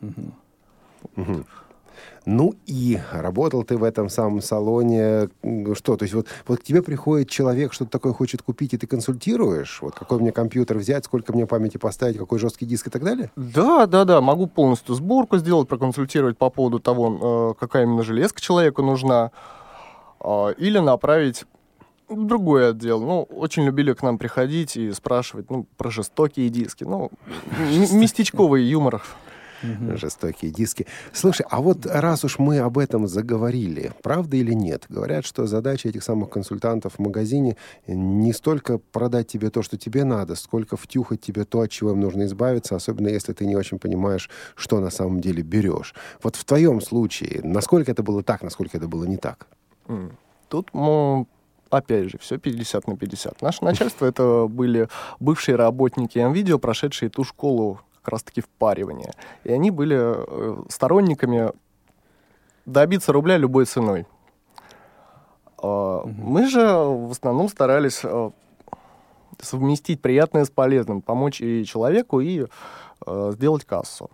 [0.00, 1.46] Мгм.
[2.26, 5.28] Ну и работал ты в этом самом салоне.
[5.74, 8.88] Что, то есть вот, вот к тебе приходит человек, что-то такое хочет купить, и ты
[8.88, 9.78] консультируешь?
[9.80, 13.30] Вот какой мне компьютер взять, сколько мне памяти поставить, какой жесткий диск и так далее?
[13.36, 18.40] Да, да, да, могу полностью сборку сделать, проконсультировать по поводу того, э, какая именно железка
[18.40, 19.30] человеку нужна,
[20.18, 21.44] а, или направить
[22.08, 23.00] другой отдел.
[23.00, 27.10] Ну, очень любили к нам приходить и спрашивать, ну, про жестокие диски, ну,
[27.92, 29.02] местечковый юмор.
[29.96, 30.86] Жестокие диски.
[31.12, 34.84] Слушай, а вот раз уж мы об этом заговорили, правда или нет?
[34.88, 40.04] Говорят, что задача этих самых консультантов в магазине не столько продать тебе то, что тебе
[40.04, 43.78] надо, сколько втюхать тебе то, от чего им нужно избавиться, особенно если ты не очень
[43.78, 45.94] понимаешь, что на самом деле берешь.
[46.22, 49.46] Вот в твоем случае, насколько это было так, насколько это было не так?
[50.48, 51.26] Тут, ну,
[51.70, 53.42] опять же, все 50 на 50.
[53.42, 54.88] Наше начальство это были
[55.20, 59.12] бывшие работники МВидео, прошедшие ту школу как раз-таки впаривания.
[59.42, 61.50] И они были э, сторонниками
[62.64, 64.06] добиться рубля любой ценой.
[65.60, 68.30] А, мы же в основном старались э,
[69.40, 72.46] совместить приятное с полезным, помочь и человеку, и
[73.06, 74.08] э, сделать кассу.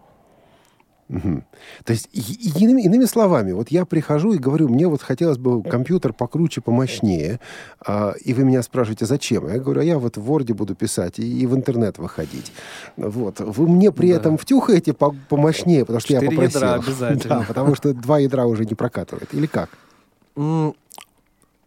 [1.13, 1.43] Угу.
[1.85, 6.15] То есть, иными, иными словами, вот я прихожу и говорю, мне вот хотелось бы компьютер
[6.15, 7.39] покруче, помощнее,
[7.87, 9.47] а, и вы меня спрашиваете, зачем?
[9.47, 12.53] Я говорю, а я вот в Word буду писать и, и в интернет выходить.
[12.97, 13.41] Вот.
[13.41, 14.17] Вы мне при да.
[14.17, 16.61] этом втюхаете по помощнее, потому что я попросил.
[16.61, 17.39] ядра обязательно.
[17.41, 19.35] Да, потому что два ядра уже не прокатывает.
[19.35, 19.69] Или как?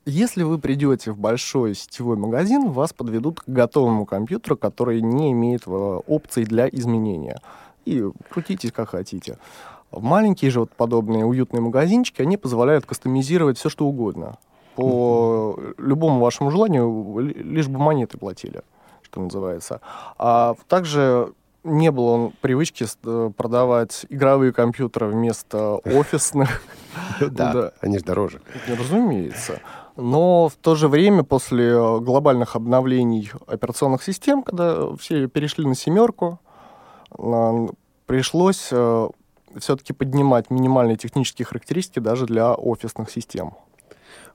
[0.07, 5.63] Если вы придете в большой сетевой магазин, вас подведут к готовому компьютеру, который не имеет
[5.65, 7.41] э, опций для изменения
[7.85, 9.37] и крутитесь как хотите.
[9.91, 14.37] Маленькие же вот подобные уютные магазинчики, они позволяют кастомизировать все, что угодно.
[14.75, 15.75] По mm-hmm.
[15.77, 18.61] любому вашему желанию, лишь бы монеты платили,
[19.03, 19.79] что называется.
[20.17, 26.61] А также не было он привычки э, продавать игровые компьютеры вместо офисных.
[27.19, 28.41] Да, они же дороже.
[28.67, 29.61] Разумеется.
[29.97, 36.39] Но в то же время, после глобальных обновлений операционных систем, когда все перешли на семерку,
[38.05, 39.09] пришлось э,
[39.57, 43.53] все-таки поднимать минимальные технические характеристики даже для офисных систем.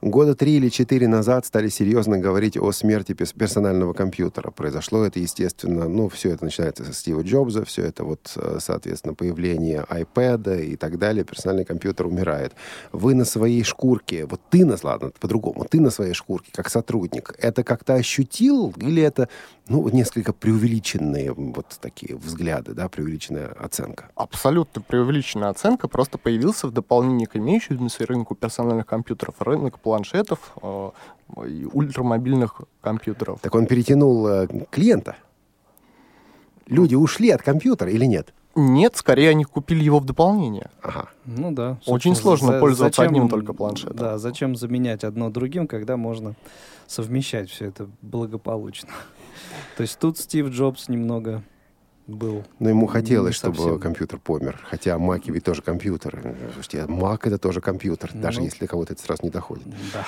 [0.02, 4.50] Года три или четыре назад стали серьезно говорить о смерти персонального компьютера.
[4.50, 9.12] Произошло это, естественно, ну, все это начинается со Стива Джобса, все это вот, э, соответственно,
[9.12, 11.22] появление iPad и так далее.
[11.24, 12.54] Персональный компьютер умирает.
[12.92, 17.34] Вы на своей шкурке, вот ты, на, ладно, по-другому, ты на своей шкурке, как сотрудник,
[17.38, 19.28] это как-то ощутил или это,
[19.68, 24.08] ну, несколько преувеличенные вот такие взгляды, да, преувеличенная оценка?
[24.14, 25.88] Абсолютно преувеличенная оценка.
[25.88, 30.90] Просто появился в дополнение к имеющемуся рынку персональных компьютеров рынок планшетов э,
[31.48, 33.40] и ультрамобильных компьютеров.
[33.40, 35.16] Так он перетянул э, клиента?
[36.68, 38.33] Люди ушли от компьютера или нет?
[38.55, 40.70] Нет, скорее они купили его в дополнение.
[40.81, 41.09] Ага.
[41.24, 41.81] Ну да.
[41.87, 43.96] Очень сложно за, пользоваться зачем, одним только планшетом.
[43.96, 46.37] Да, зачем заменять одно другим, когда можно
[46.87, 48.90] совмещать все это благополучно.
[49.76, 51.42] То есть тут Стив Джобс немного
[52.14, 52.44] был.
[52.59, 53.79] Но ему хотелось, чтобы совсем.
[53.79, 54.61] компьютер помер.
[54.62, 56.35] Хотя Mac ведь тоже компьютер.
[56.55, 59.64] Слушайте, Mac это тоже компьютер, ну, даже если кого-то это сразу не доходит.
[59.92, 60.07] Да.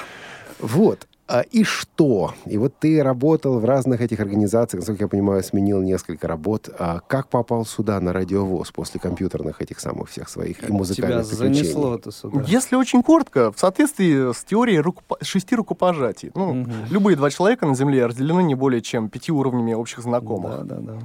[0.58, 1.06] Вот.
[1.28, 2.34] А, и что?
[2.44, 6.68] И вот ты работал в разных этих организациях, насколько я понимаю, сменил несколько работ.
[6.78, 11.36] А как попал сюда, на радиовоз, после компьютерных этих самых всех своих и музыкальных Тебя
[11.36, 12.44] занесло это сюда.
[12.46, 15.16] Если очень коротко, в соответствии с теорией рукопо...
[15.22, 16.32] шести рукопожатий.
[16.34, 16.70] Ну, угу.
[16.90, 20.66] Любые два человека на Земле разделены не более чем пяти уровнями общих знакомых.
[20.66, 20.98] Да, да, да.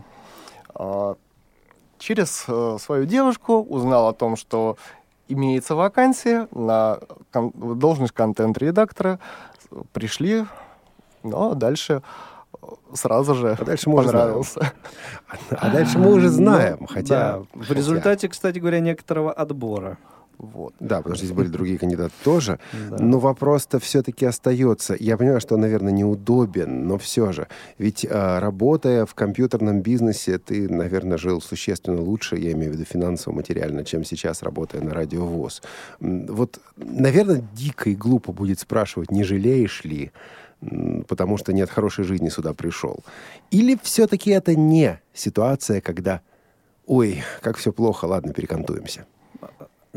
[0.78, 1.16] А,
[1.98, 4.78] через э, свою девушку узнал о том, что
[5.28, 7.00] имеется вакансия на
[7.34, 9.20] должность контент-редактора.
[9.92, 10.46] Пришли,
[11.24, 12.04] но дальше
[12.62, 14.60] э, сразу же а дальше мы понравился.
[14.60, 14.72] Уже
[15.60, 17.40] а дальше мы уже знаем, ну, хотя...
[17.40, 19.98] Да, в результате, кстати говоря, некоторого отбора.
[20.38, 20.76] Вот.
[20.80, 22.60] Да, потому что здесь были другие кандидаты тоже.
[22.90, 22.98] Да.
[23.00, 24.96] Но вопрос-то все-таки остается.
[24.98, 27.48] Я понимаю, что он, наверное, неудобен, но все же.
[27.78, 32.86] Ведь э, работая в компьютерном бизнесе, ты, наверное, жил существенно лучше, я имею в виду
[32.86, 35.62] финансово-материально, чем сейчас, работая на радиовоз.
[36.00, 40.12] Вот, наверное, дико и глупо будет спрашивать, не жалеешь ли,
[41.08, 43.04] потому что нет хорошей жизни сюда пришел.
[43.52, 46.22] Или все-таки это не ситуация, когда,
[46.86, 49.06] ой, как все плохо, ладно, перекантуемся.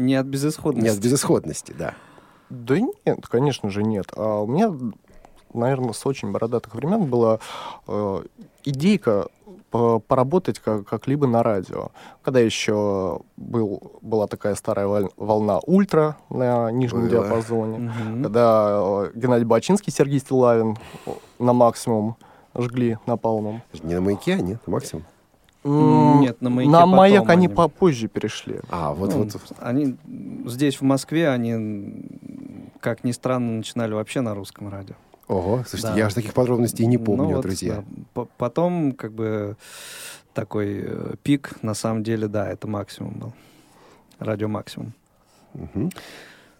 [0.01, 0.89] Не от безысходности.
[0.89, 1.95] Не от безысходности, да.
[2.49, 4.07] Да нет, конечно же нет.
[4.17, 4.73] А у меня,
[5.53, 7.39] наверное, с очень бородатых времен была
[7.87, 8.23] э,
[8.65, 9.29] идейка
[9.71, 11.91] поработать как, как-либо на радио.
[12.23, 17.11] Когда еще был, была такая старая волна ультра на нижнем Было.
[17.11, 18.23] диапазоне, угу.
[18.23, 20.77] когда э, Геннадий Бачинский, Сергей Стилавин
[21.39, 22.17] на максимум
[22.57, 23.63] жгли напалмом.
[23.83, 25.05] Не на маяке, а нет, на максимум.
[25.63, 28.61] Нет, на маяке На маяк они, они попозже перешли.
[28.71, 29.37] А, вот, ну, вот.
[29.59, 29.97] Они
[30.47, 32.07] здесь, в Москве, они,
[32.81, 34.95] как ни странно, начинали вообще на русском радио.
[35.29, 35.97] Ого, слушайте, да.
[35.97, 37.85] я же таких подробностей не помню, ну, вот, друзья.
[38.15, 38.27] Да.
[38.37, 39.57] Потом, как бы,
[40.33, 43.33] такой э, пик, на самом деле, да, это максимум был.
[44.19, 44.93] Радио максимум.
[45.55, 45.91] Угу.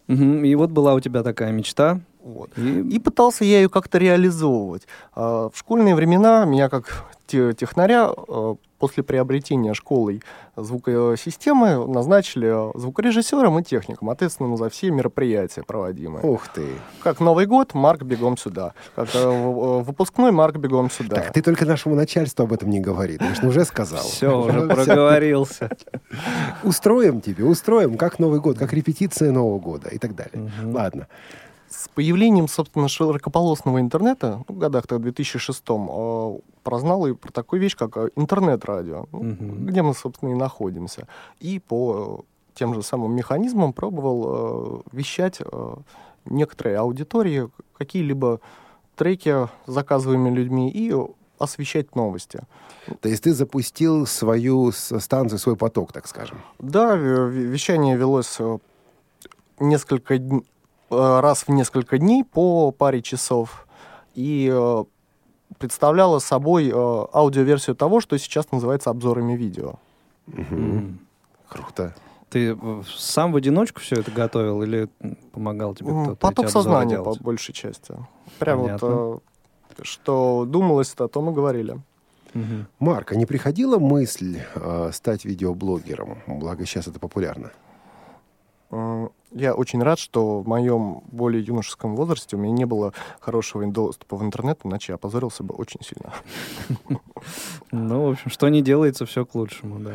[0.09, 0.25] Угу.
[0.45, 2.51] И вот была у тебя такая мечта Вот.
[2.57, 4.87] И, И пытался я ее как-то реализовывать.
[5.15, 10.23] А, В школьные времена меня как те- технаря э, после приобретения школой
[10.57, 16.25] звукосистемы назначили звукорежиссером и техником, ответственным за все мероприятия проводимые.
[16.25, 16.67] Ух ты.
[17.03, 18.75] Как Новый год, Марк, бегом сюда.
[18.97, 21.17] Как э, э, выпускной, Марк, бегом сюда.
[21.17, 23.17] Так, ты только нашему начальству об этом не говори.
[23.19, 24.01] Ты же уже сказал.
[24.03, 25.71] все, уже проговорился.
[26.65, 30.51] Устроим тебе, устроим, как Новый год, как репетиция Нового года и так далее.
[30.65, 31.07] Ладно.
[31.81, 37.63] С появлением, собственно, широкополосного интернета, ну, в годах в 2006-м, э, прознал и про такую
[37.63, 39.65] вещь, как э, интернет-радио, Мгм.
[39.67, 41.07] где мы, собственно, и находимся.
[41.41, 45.75] И по тем же самым механизмам пробовал э, вещать э,
[46.27, 48.41] некоторой аудитории какие-либо
[48.95, 50.95] треки, заказываемые людьми, и
[51.39, 52.41] освещать новости.
[53.01, 56.39] То есть ты запустил свою станцию, свой поток, так скажем.
[56.59, 58.59] Да, ве- ве- вещание велось э,
[59.61, 60.50] несколько дн- э,
[60.91, 63.67] раз в несколько дней по паре часов
[64.15, 64.85] и э,
[65.59, 69.75] представляло собой э, аудиоверсию того, что сейчас называется обзорами видео.
[70.27, 70.99] Мгм.
[71.49, 71.95] Круто.
[72.29, 74.89] Ты э, сам в одиночку все это готовил или
[75.33, 76.17] помогал тебе М, кто-то?
[76.21, 77.19] Поток сознания делать?
[77.19, 77.95] по большей части.
[78.39, 78.89] Прям Понятно.
[78.89, 79.23] вот
[79.79, 81.81] э, что думалось, о том и говорили.
[82.35, 82.67] Мгм.
[82.79, 86.19] Марк, а не приходила мысль э, стать видеоблогером?
[86.29, 87.51] Благо сейчас это популярно.
[88.71, 94.17] Я очень рад, что в моем более юношеском возрасте у меня не было хорошего доступа
[94.17, 96.13] в интернет, иначе я опозорился бы очень сильно.
[97.73, 99.93] Ну, в общем, что не делается, все к лучшему, да.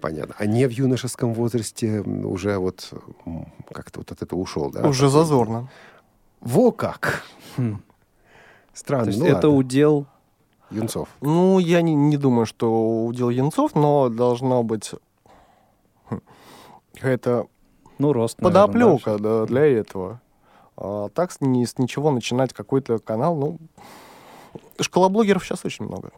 [0.00, 0.34] Понятно.
[0.38, 2.90] А не в юношеском возрасте уже вот
[3.70, 4.88] как-то вот от этого ушел, да?
[4.88, 5.68] Уже зазорно.
[6.40, 7.24] Во как!
[7.56, 7.82] Хм.
[8.72, 9.04] Странно.
[9.04, 9.56] То есть ну это ладно.
[9.56, 10.06] удел
[10.70, 11.08] Юнцов.
[11.20, 14.92] Ну, я не, не думаю, что удел Янцов, но должно быть
[16.08, 16.20] хм,
[16.94, 17.48] какая-то
[17.98, 20.20] ну, рост, наверное, да, подоплека да, для этого.
[20.76, 23.58] А так с, ни- с ничего начинать какой-то канал, ну...
[24.80, 26.12] Школа блогеров сейчас очень много.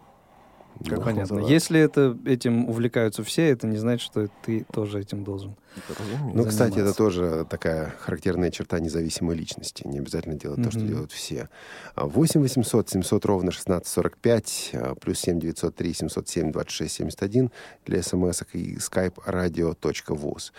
[0.85, 1.21] Как их Понятно.
[1.21, 1.51] называют.
[1.51, 5.57] Если это, этим увлекаются все, это не значит, что ты тоже этим должен.
[5.89, 6.37] Разумеется.
[6.37, 9.87] Ну, кстати, это тоже такая характерная черта независимой личности.
[9.87, 11.49] Не обязательно делать то, что делают все.
[11.95, 17.51] А, 8 800 700 ровно 1645, а, плюс 7 903 707 26 71
[17.87, 20.53] для смс и skype radio.voz.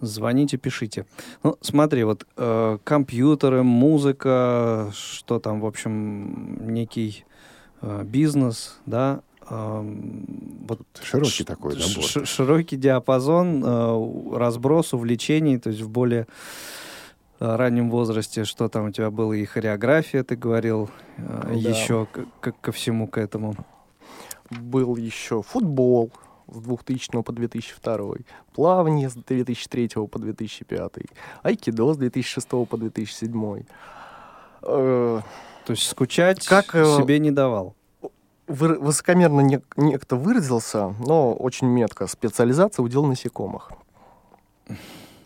[0.00, 1.06] Звоните, пишите.
[1.44, 7.24] Ну, смотри, вот э, компьютеры, музыка, что там, в общем, некий
[7.82, 9.20] э, бизнес, да.
[9.50, 12.04] Вот Широкий ш- такой набор.
[12.04, 16.26] ш- широкий диапазон, э, разброс увлечений, то есть в более
[17.40, 21.22] э, раннем возрасте, что там у тебя было и хореография, ты говорил, э,
[21.62, 21.68] Да.
[21.70, 23.54] еще к- к- ко всему к этому.
[24.50, 26.10] Был еще футбол
[26.52, 28.18] с 2000 по 2002,
[28.54, 31.06] плавание с 2003 по 2005,
[31.42, 33.64] айкидо с 2006 по 2007.
[34.62, 35.20] Э,
[35.66, 37.74] То есть скучать Как, себе не давал.
[38.52, 42.06] Высокомерно не- некто выразился, но очень метко.
[42.06, 43.70] Специализация удел насекомых.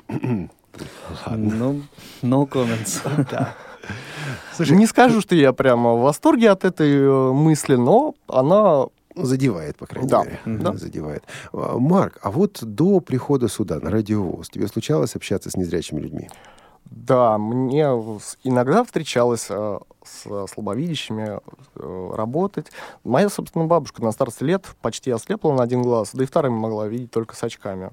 [0.08, 1.82] Ну,
[2.22, 3.02] no comments.
[4.74, 8.86] Не скажу, что я прямо в восторге от этой э, мысли, но она
[9.16, 10.38] Задевает, по крайней Да, мере.
[10.44, 10.74] да.
[10.74, 11.24] Задевает.
[11.52, 16.28] А, Марк, а вот до прихода сюда, на радиовоз, тебе случалось общаться с незрячими людьми?
[16.90, 17.84] Да, мне
[18.44, 21.40] иногда встречалось э, с слабовидящими
[21.74, 22.66] э, работать.
[23.04, 26.86] Моя, собственно, бабушка на старости лет почти ослепла на один глаз, да и вторым могла
[26.86, 27.90] видеть только с очками.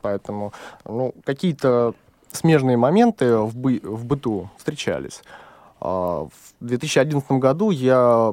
[0.00, 0.52] Поэтому
[0.84, 1.94] ну, какие-то
[2.30, 5.22] смежные моменты в, бы- в быту встречались.
[5.80, 6.30] А, в
[6.64, 8.32] 2011 году я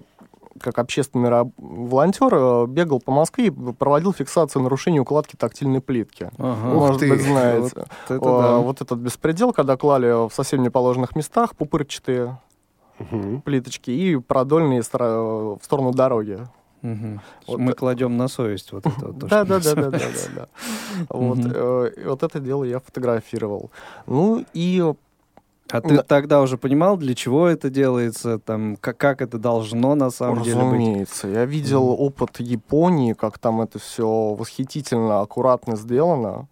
[0.59, 6.29] как общественный раб- волонтер э, бегал по Москве и проводил фиксацию нарушений укладки тактильной плитки.
[6.37, 6.73] Ага.
[6.73, 7.09] Может ты.
[7.09, 7.71] быть, знаете.
[7.75, 8.57] Вот это да.
[8.57, 12.37] Вот этот беспредел, когда клали в совсем неположенных местах пупырчатые
[12.99, 13.41] Мгм.
[13.41, 16.39] плиточки и продольные стро- в сторону дороги.
[16.83, 17.21] Мгм.
[17.47, 19.07] Вот Мы кладем на совесть вот это.
[19.07, 19.99] вот Да, да, да, да, да,
[20.35, 20.47] да,
[21.09, 23.71] э, вот это дело я фотографировал.
[24.05, 24.93] Ну и
[25.73, 26.03] А ты Да.
[26.03, 30.57] тогда уже понимал, для чего это делается, там, как, как это должно на самом деле
[30.57, 30.65] быть?
[30.65, 36.47] разумеется, я видел опыт Японии, как там это все восхитительно, аккуратно сделано,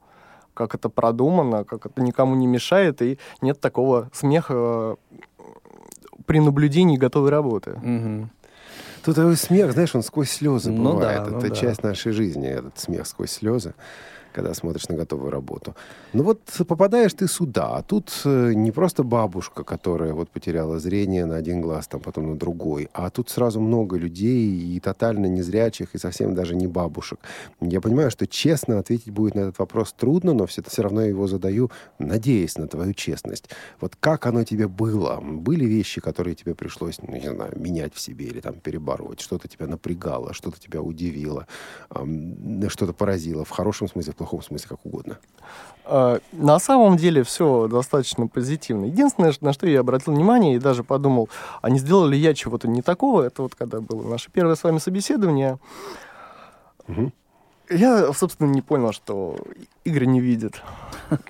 [0.56, 5.44] как это продумано, как это никому не мешает, и нет такого смеха э,
[6.26, 7.80] при наблюдении готовой работы.
[7.84, 8.32] Мгм.
[9.06, 11.24] Тут такой смех, знаешь, он сквозь слезы Ну бывает.
[11.26, 11.56] да, ну это да.
[11.56, 13.74] часть нашей жизни, этот смех сквозь слезы.
[14.34, 15.76] Когда смотришь на готовую работу.
[16.14, 21.26] Ну вот попадаешь ты сюда, а тут э, не просто бабушка, которая вот потеряла зрение
[21.26, 25.96] на один глаз, там потом на другой, а тут сразу много людей и тотально незрячих,
[25.96, 27.20] и совсем даже не бабушек.
[27.62, 31.28] Я понимаю, что честно ответить будет на этот вопрос трудно, но все, все равно его
[31.28, 33.50] задаю, надеясь на твою честность.
[33.80, 35.20] Вот как оно тебе было?
[35.22, 39.22] Были вещи, которые тебе пришлось, ну, не знаю, менять в себе или там перебороть?
[39.22, 41.48] Что-то тебя напрягало, что-то тебя удивило,
[42.68, 45.17] что-то поразило в хорошем смысле, плохом смысле, как угодно?
[45.84, 48.86] А, на самом деле все достаточно позитивно.
[48.86, 51.30] Единственное, на что я обратил внимание и даже подумал,
[51.61, 54.63] а не сделал ли я чего-то не такого, это вот когда было наше первое с
[54.63, 55.57] вами собеседование,
[56.88, 57.11] угу.
[57.69, 59.38] я, собственно, не понял, что
[59.84, 60.61] Игорь не видит.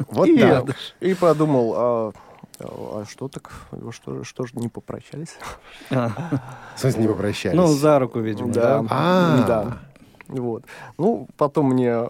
[0.09, 0.65] Вот и, да.
[0.99, 2.11] И подумал, а,
[2.59, 3.51] а что так,
[3.91, 5.37] что, что же не попрощались?
[5.89, 6.11] А.
[6.75, 7.55] В смысле не попрощались?
[7.55, 8.85] Ну, за руку, видимо, да.
[8.89, 9.45] А.
[9.47, 9.77] Да.
[10.27, 10.65] Вот.
[10.97, 12.09] Ну, потом мне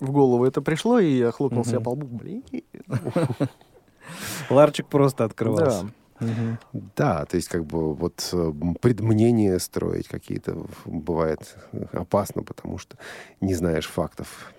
[0.00, 1.68] в голову это пришло, и я хлопнул угу.
[1.68, 2.06] себя по лбу.
[2.06, 2.44] Блин.
[4.50, 5.82] Ларчик просто открывался.
[5.82, 5.88] Да.
[6.20, 6.82] Угу.
[6.96, 11.56] Да, то есть как бы вот э, предмнение строить какие-то бывает
[11.92, 12.96] опасно, потому что
[13.40, 14.52] не знаешь фактов,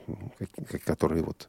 [0.85, 1.47] которые вот...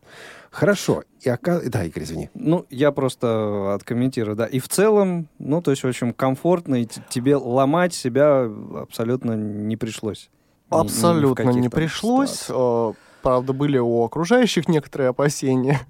[0.51, 1.03] Хорошо.
[1.20, 1.61] И ока...
[1.61, 2.30] Да, Игорь, извини.
[2.34, 4.47] Ну, я просто откомментирую, да.
[4.47, 9.76] И в целом, ну, то есть, в общем, комфортно, и тебе ломать себя абсолютно не
[9.76, 10.30] пришлось.
[10.68, 12.43] Абсолютно не, не пришлось.
[12.43, 12.97] Ситуациях.
[13.27, 15.81] Правда, были у окружающих некоторые опасения.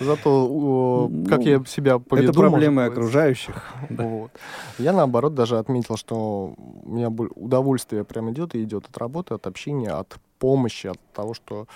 [0.00, 2.30] Зато как я себя поведу...
[2.30, 3.72] Это проблемы окружающих.
[3.90, 4.32] Вот.
[4.78, 9.46] Я, наоборот, даже отметил, что у меня удовольствие прям идет и идет от работы, от
[9.46, 11.68] общения, от помощи, от того, что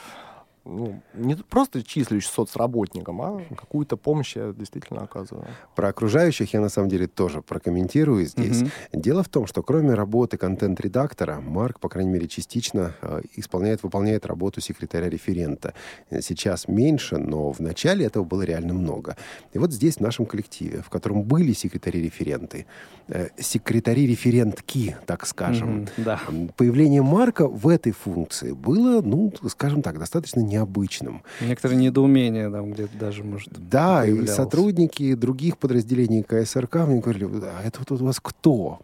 [0.67, 5.47] ну, не просто числюсь соцработником, а какую-то помощь я действительно оказываю.
[5.75, 8.63] Про окружающих я на самом деле тоже прокомментирую здесь.
[8.63, 8.71] Угу.
[8.95, 14.27] Дело в том, что кроме работы контент-редактора, Марк, по крайней мере, частично э, исполняет, выполняет
[14.27, 15.73] работу секретаря-референта.
[16.21, 19.17] Сейчас меньше, но в начале этого было реально много.
[19.53, 22.67] И вот здесь, в нашем коллективе, в котором были секретари-референты,
[23.09, 26.21] э, секретари-референтки, так скажем, угу, да.
[26.57, 31.23] появление Марка в этой функции было, ну, скажем так, достаточно не необычным.
[31.41, 34.31] Некоторые недоумения там где-то даже, может, Да, появлялось.
[34.31, 38.81] и сотрудники других подразделений КСРК мне говорили, а это вот у вас кто?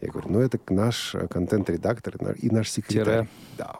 [0.00, 3.04] Я говорю, ну это наш контент-редактор и наш секретарь.
[3.22, 3.28] Тире.
[3.56, 3.76] Да,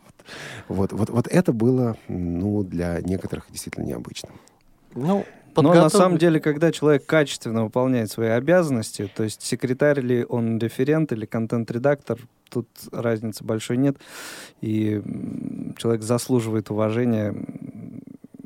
[0.69, 0.93] вот.
[0.93, 4.33] Вот, вот, вот это было, ну, для некоторых действительно необычным.
[4.95, 5.25] Ну,
[5.57, 10.59] Но на самом деле, когда человек качественно выполняет свои обязанности, то есть секретарь ли он
[10.59, 13.97] референт или контент-редактор, тут разницы большой нет.
[14.61, 15.03] И
[15.77, 17.35] человек заслуживает уважения,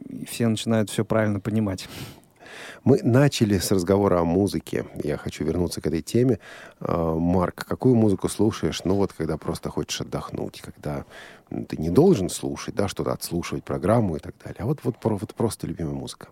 [0.09, 1.88] и все начинают все правильно понимать.
[2.84, 4.86] Мы начали с разговора о музыке.
[5.02, 6.38] Я хочу вернуться к этой теме.
[6.80, 8.82] А, Марк, какую музыку слушаешь?
[8.84, 11.04] Ну вот, когда просто хочешь отдохнуть, когда
[11.50, 14.61] ты не должен слушать, да, что-то отслушивать, программу и так далее.
[14.61, 16.28] А вот, вот, вот просто любимая музыка.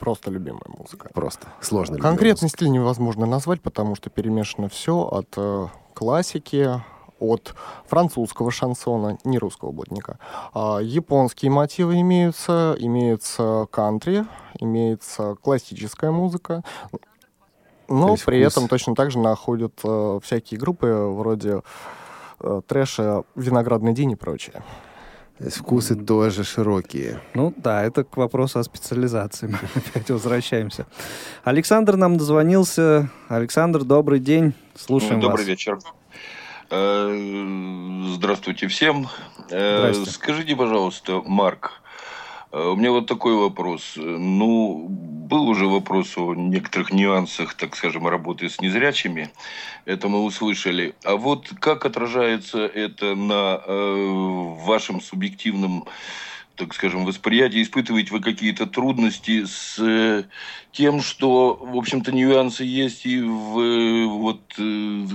[0.00, 1.10] Просто любимая музыка.
[1.14, 1.46] Просто.
[1.60, 1.98] Сложно.
[1.98, 2.58] Конкретный музыка.
[2.64, 6.80] стиль невозможно назвать, потому что перемешано все от э, классики,
[7.20, 7.54] от
[7.86, 10.18] французского шансона, не русского блатника.
[10.54, 14.24] А, японские мотивы имеются, имеется кантри,
[14.58, 16.64] имеется классическая музыка.
[17.88, 18.52] Но при вкус...
[18.52, 21.62] этом точно так же находят э, всякие группы вроде
[22.40, 24.62] э, трэша «Виноградный день» и прочее.
[25.48, 27.20] Вкусы тоже широкие.
[27.34, 29.46] Ну да, это к вопросу о специализации.
[29.46, 30.86] Мы опять возвращаемся.
[31.44, 33.08] Александр нам дозвонился.
[33.28, 34.52] Александр, добрый день.
[34.76, 35.46] Слушаем Добрый вас.
[35.46, 35.78] вечер.
[36.70, 39.08] Э, здравствуйте всем.
[39.50, 40.10] Э, Здравствуйте.
[40.12, 41.79] Скажите, пожалуйста, Марк,
[42.52, 43.92] у меня вот такой вопрос.
[43.96, 49.30] Ну, был уже вопрос о некоторых нюансах, так скажем, работы с незрячими.
[49.84, 50.94] Это мы услышали.
[51.04, 55.84] А вот как отражается это на э, вашем субъективном
[56.60, 60.24] так скажем, восприятии, испытываете вы какие-то трудности с э,
[60.72, 65.06] тем, что, в общем-то, нюансы есть и в, э, вот, э,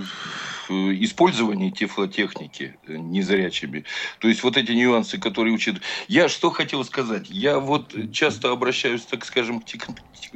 [0.68, 3.86] в использовании тефлотехники незрячими.
[4.20, 5.76] То есть вот эти нюансы, которые учат.
[6.08, 7.28] Я что хотел сказать?
[7.30, 9.88] Я вот часто обращаюсь, так скажем, к, тех,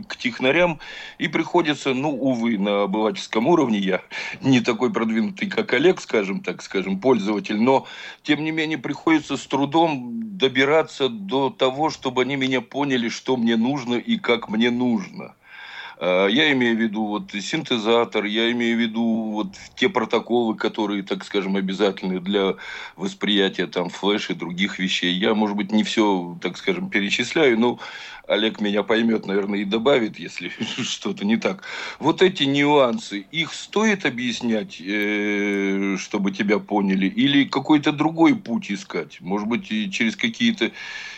[0.08, 0.80] к технарям,
[1.18, 4.02] и приходится, ну, увы, на обывательском уровне я
[4.42, 7.88] не такой продвинутый, как Олег, скажем так, скажем, пользователь, но,
[8.22, 13.56] тем не менее, приходится с трудом добираться до того, чтобы они меня поняли, что мне
[13.56, 15.36] нужно и как мне нужно.
[16.00, 21.04] А, я имею в виду вот синтезатор, я имею в виду вот те протоколы, которые,
[21.04, 22.56] так скажем, обязательны для
[22.96, 25.14] восприятия там флеш и других вещей.
[25.14, 27.80] Я, может быть, не все, так скажем, перечисляю, но
[28.28, 30.50] Олег меня поймет, наверное, и добавит, если
[30.84, 31.64] что-то не так.
[32.00, 39.20] Вот эти нюансы, их стоит объяснять, э, чтобы тебя поняли, или какой-то другой путь искать?
[39.20, 40.72] Может быть, через какие-то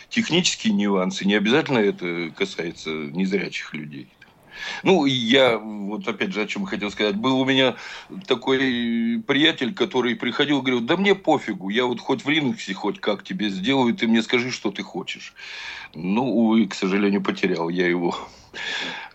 [0.08, 4.08] технические нюансы, не обязательно это касается незрячих людей.
[4.82, 7.16] Ну, я вот опять же, о чем хотел сказать.
[7.16, 7.76] Был у меня
[8.26, 13.00] такой приятель, который приходил и говорил, да мне пофигу, я вот хоть в Linux, хоть
[13.00, 15.34] как тебе сделаю, ты мне скажи, что ты хочешь.
[15.94, 18.16] Ну, увы, к сожалению, потерял я его.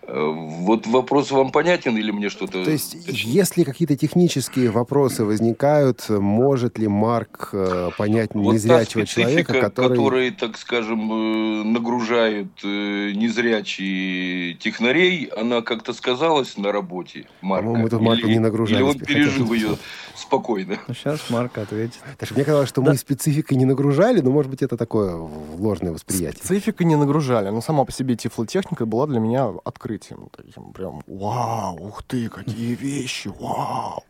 [0.08, 2.64] Вот вопрос вам понятен или мне что-то...
[2.64, 9.60] То есть, если какие-то технические вопросы возникают, может ли Марк э, понять вот незрячего человека,
[9.60, 9.88] который...
[9.90, 17.66] который, так скажем, э, нагружает э, незрячий технарей, она как-то сказалась на работе Марка?
[17.66, 18.78] По-моему, тут Марка не нагружали.
[18.78, 19.76] Или он пережил ее
[20.18, 20.78] спокойно?
[20.86, 22.00] Ну, сейчас Марк ответит.
[22.18, 22.90] Так мне казалось, что да.
[22.90, 26.42] мы спецификой не нагружали, но, может быть, это такое ложное восприятие.
[26.44, 30.28] Спецификой не нагружали, но сама по себе тифлотехника была для меня открытием.
[30.36, 34.04] Таким прям, вау, ух ты, какие вещи, вау.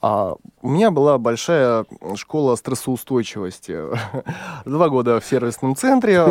[0.00, 3.78] А у меня была большая школа стрессоустойчивости.
[4.64, 6.22] Два года в сервисном центре,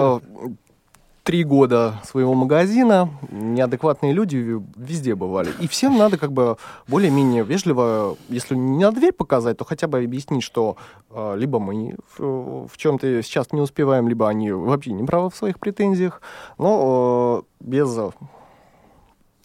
[1.27, 5.51] три года своего магазина, неадекватные люди везде бывали.
[5.59, 6.55] И всем надо как бы
[6.87, 10.77] более-менее вежливо, если не на дверь показать, то хотя бы объяснить, что
[11.09, 15.35] э, либо мы в, в чем-то сейчас не успеваем, либо они вообще не правы в
[15.35, 16.21] своих претензиях,
[16.57, 17.93] но э, без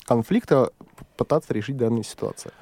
[0.04, 0.70] конфликта
[1.16, 2.52] пытаться решить данную ситуацию.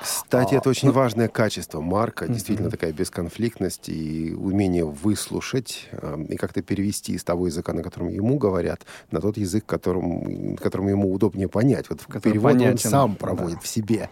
[0.00, 6.24] Кстати, а, это очень ну, важное качество Марка, действительно такая бесконфликтность и умение выслушать э,
[6.28, 10.88] и как-то перевести из того языка, на котором ему говорят, на тот язык, которым, которым
[10.88, 11.90] ему удобнее понять.
[11.90, 13.60] Вот в переводе он сам проводит да.
[13.62, 14.08] в себе.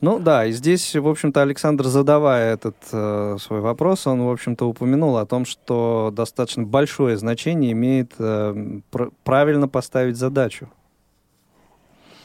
[0.00, 4.68] Ну да, и здесь, в общем-то, Александр, задавая этот э, свой вопрос, он, в общем-то,
[4.68, 10.68] упомянул о том, что достаточно большое значение имеет э, пр- правильно поставить задачу.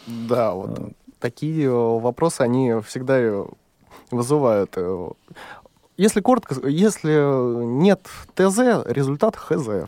[0.06, 0.92] Да, вот а.
[1.22, 3.46] Такие э, вопросы, они всегда э,
[4.10, 4.74] вызывают.
[4.76, 5.10] Э,
[5.96, 8.02] если коротко, если нет
[8.36, 9.88] ТЗ, результат ХЗ.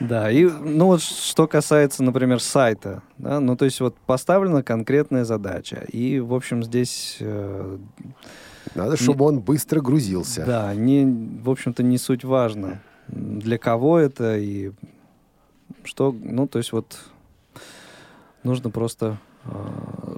[0.00, 5.24] Да, и ну вот что касается, например, сайта, да, ну то есть вот поставлена конкретная
[5.24, 7.78] задача, и в общем здесь э,
[8.74, 10.44] надо, чтобы не, он быстро грузился.
[10.44, 11.06] Да, не,
[11.42, 14.72] в общем-то не суть важно, для кого это и
[15.84, 16.98] что, ну то есть вот
[18.46, 19.18] Нужно просто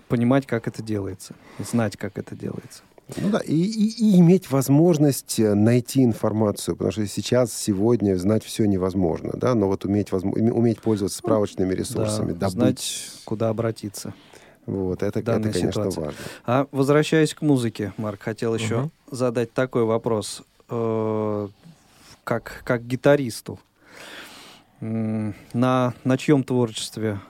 [0.09, 2.83] понимать, как это делается, знать, как это делается.
[3.17, 8.45] Ну да, и, и, и иметь возможность э, найти информацию, потому что сейчас, сегодня знать
[8.45, 12.53] все невозможно, да, но вот уметь, возможно, уметь пользоваться справочными ресурсами, да, добыть...
[12.53, 14.13] знать, куда обратиться.
[14.67, 16.01] Вот, это, это конечно, ситуации.
[16.01, 16.19] важно.
[16.45, 18.91] А возвращаясь к музыке, Марк, хотел еще угу.
[19.11, 20.43] задать такой вопрос.
[20.69, 21.49] Э,
[22.25, 23.59] как, как гитаристу,
[24.81, 27.21] на, на чьем творчестве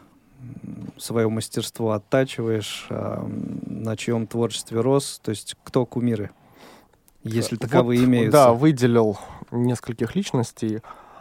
[0.97, 3.27] свое мастерство оттачиваешь, а,
[3.67, 6.31] на чьем творчестве рос, то есть кто кумиры,
[7.23, 8.33] если таковые вот, имеются?
[8.33, 9.19] Да, выделил
[9.51, 10.81] нескольких личностей.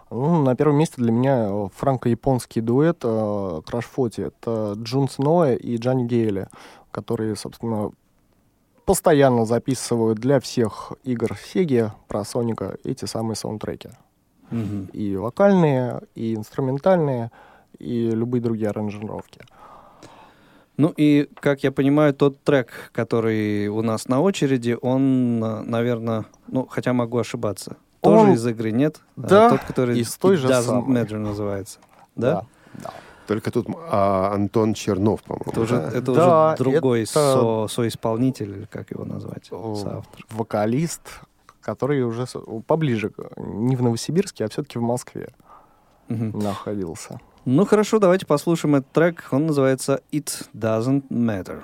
[0.09, 4.21] Ну, на первом месте для меня франко-японский дуэт э, Краш Фоти.
[4.21, 6.47] Это Джун Сноэ и Джанни Гейли,
[6.91, 7.91] которые, собственно,
[8.85, 13.89] постоянно записывают для всех игр Сеги про Соника эти самые саундтреки.
[14.49, 14.91] Mm-hmm.
[14.91, 17.31] И вокальные, и инструментальные
[17.79, 19.41] и любые другие аранжировки.
[20.77, 26.67] Ну и, как я понимаю, тот трек, который у нас на очереди, он, наверное, ну,
[26.67, 28.17] хотя могу ошибаться, он...
[28.17, 29.01] тоже из игры, нет?
[29.15, 31.01] Да, а, тот, который из той же Doesn't самой.
[31.01, 31.79] Matter называется.
[32.15, 32.33] Да?
[32.33, 32.45] Да.
[32.83, 32.93] да.
[33.25, 35.51] Только тут а, Антон Чернов, по-моему.
[35.51, 37.11] Это, уже, это да, уже другой это...
[37.11, 40.25] со, соисполнитель, или как его назвать, соавтор.
[40.29, 41.01] Вокалист,
[41.59, 42.25] который уже
[42.67, 45.29] поближе, не в Новосибирске, а все-таки в Москве
[46.07, 46.37] угу.
[46.37, 47.19] находился.
[47.49, 49.29] Ну хорошо, давайте послушаем этот трек.
[49.31, 51.63] Он называется «It Doesn't Matter».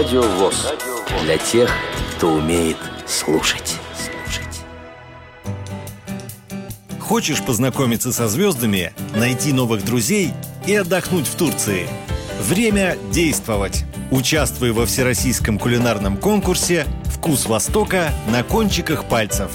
[0.00, 0.72] Радио ВОЗ.
[1.24, 1.70] Для тех,
[2.16, 3.76] кто умеет слушать.
[6.98, 10.32] Хочешь познакомиться со звездами, найти новых друзей
[10.66, 11.86] и отдохнуть в Турции?
[12.40, 13.84] Время действовать!
[14.10, 19.50] Участвуй во всероссийском кулинарном конкурсе «Вкус Востока на кончиках пальцев».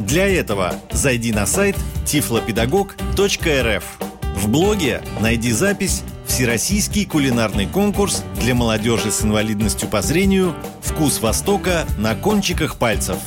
[0.00, 3.84] Для этого зайди на сайт tiflopedagog.rf.
[4.34, 6.02] В блоге найди запись
[6.34, 13.18] «Всероссийский кулинарный конкурс для молодежи с инвалидностью по зрению «Вкус Востока на кончиках пальцев».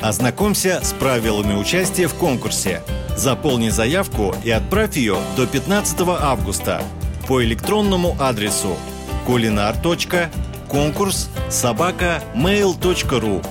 [0.00, 2.82] Ознакомься с правилами участия в конкурсе.
[3.16, 6.82] Заполни заявку и отправь ее до 15 августа
[7.28, 8.76] по электронному адресу
[9.28, 13.46] kulinar.конкурс собака mail.ru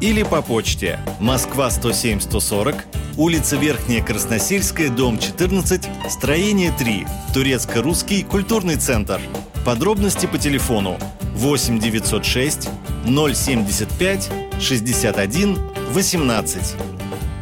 [0.00, 2.86] или по почте Москва 107 140,
[3.16, 9.20] улица Верхняя Красносельская, дом 14, строение 3, Турецко-Русский культурный центр.
[9.64, 10.98] Подробности по телефону
[11.34, 12.68] 8 906
[13.04, 15.58] 075 61
[15.90, 16.74] 18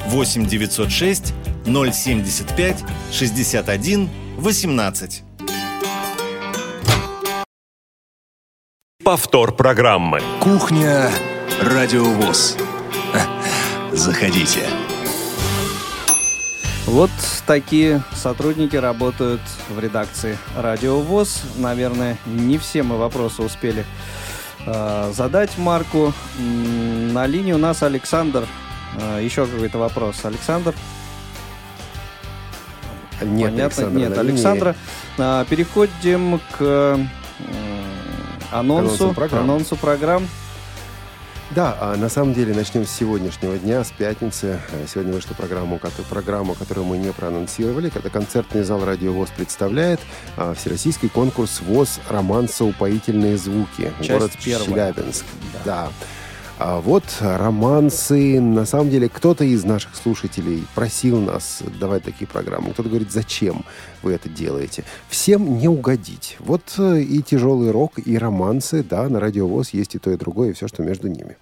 [0.06, 1.34] 8 906
[1.66, 5.22] 075 61 18
[9.04, 10.22] Повтор программы.
[10.40, 11.10] Кухня
[11.60, 12.56] Радиовоз.
[13.92, 14.83] Заходите.
[16.86, 17.10] Вот
[17.46, 21.42] такие сотрудники работают в редакции Радио ВОЗ.
[21.56, 23.86] Наверное, не все мы вопросы успели
[24.66, 26.12] э, задать Марку.
[26.38, 28.46] На линии у нас Александр.
[29.00, 30.24] Э, еще какой-то вопрос.
[30.26, 30.74] Александр?
[33.22, 34.76] Нет, Понятно, Александра нет, Александра.
[35.16, 36.98] Э, переходим к э,
[38.52, 39.42] анонсу, Анонсу программ.
[39.44, 40.28] анонсу программ.
[41.50, 44.60] Да, а на самом деле начнем с сегодняшнего дня, с пятницы.
[44.72, 47.90] Э, Сегодня вышла программу, кото- программу, которую мы не проанонсировали.
[47.90, 50.00] Когда концертный зал «Радио ВОЗ» представляет
[50.36, 53.92] а, всероссийский конкурс ВОЗ «Романса упоительные звуки».
[54.00, 54.92] Часть Город первая.
[54.94, 55.24] Челябинск.
[55.64, 55.88] Да.
[56.56, 58.40] А вот романсы.
[58.40, 62.70] На самом деле, кто-то из наших слушателей просил нас давать такие программы.
[62.72, 63.64] Кто-то говорит, зачем
[64.02, 64.84] вы это делаете?
[65.08, 66.36] Всем не угодить.
[66.38, 70.50] Вот э, и тяжелый рок, и романсы, да, на радиовоз есть и то, и другое,
[70.50, 71.36] и все, что между ними.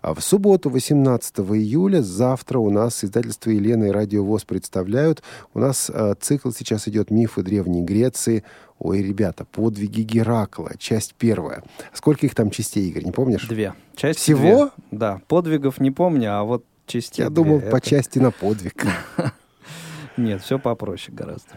[0.00, 5.22] А в субботу, 18 июля, завтра у нас издательство Елена и Радиовоз представляют.
[5.52, 8.44] У нас э, цикл сейчас идет «Мифы Древней Греции».
[8.78, 11.62] Ой, ребята, подвиги Геракла, часть первая.
[11.94, 13.46] Сколько их там частей, Игорь, не помнишь?
[13.48, 13.74] Две.
[13.96, 14.70] Часть Всего?
[14.90, 15.20] Да.
[15.28, 17.36] Подвигов не помню, а вот частей Я две.
[17.36, 18.84] думал, Это- по части на подвиг.
[20.16, 21.48] Нет, все попроще гораздо.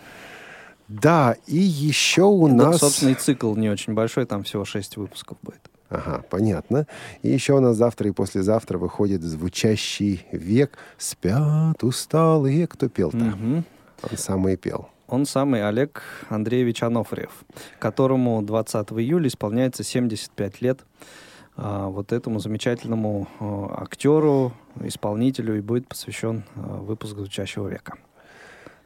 [0.87, 2.77] Да, и еще у Да, нас...
[2.79, 5.59] собственно, и цикл не очень большой, там всего шесть выпусков будет.
[5.89, 6.87] Ага, понятно.
[7.23, 10.77] И еще у нас завтра и послезавтра выходит звучащий век.
[10.97, 12.67] Спят усталые.
[12.67, 13.17] Кто пел-то?
[13.17, 13.65] Мгм.
[14.03, 14.89] Он сам и пел.
[15.09, 17.31] Он самый Олег Андреевич Анофриев,
[17.79, 20.85] которому 20 июля исполняется 75 лет.
[21.55, 27.97] А, вот этому замечательному э, актеру, исполнителю и будет посвящен э, выпуск «Звучащего века».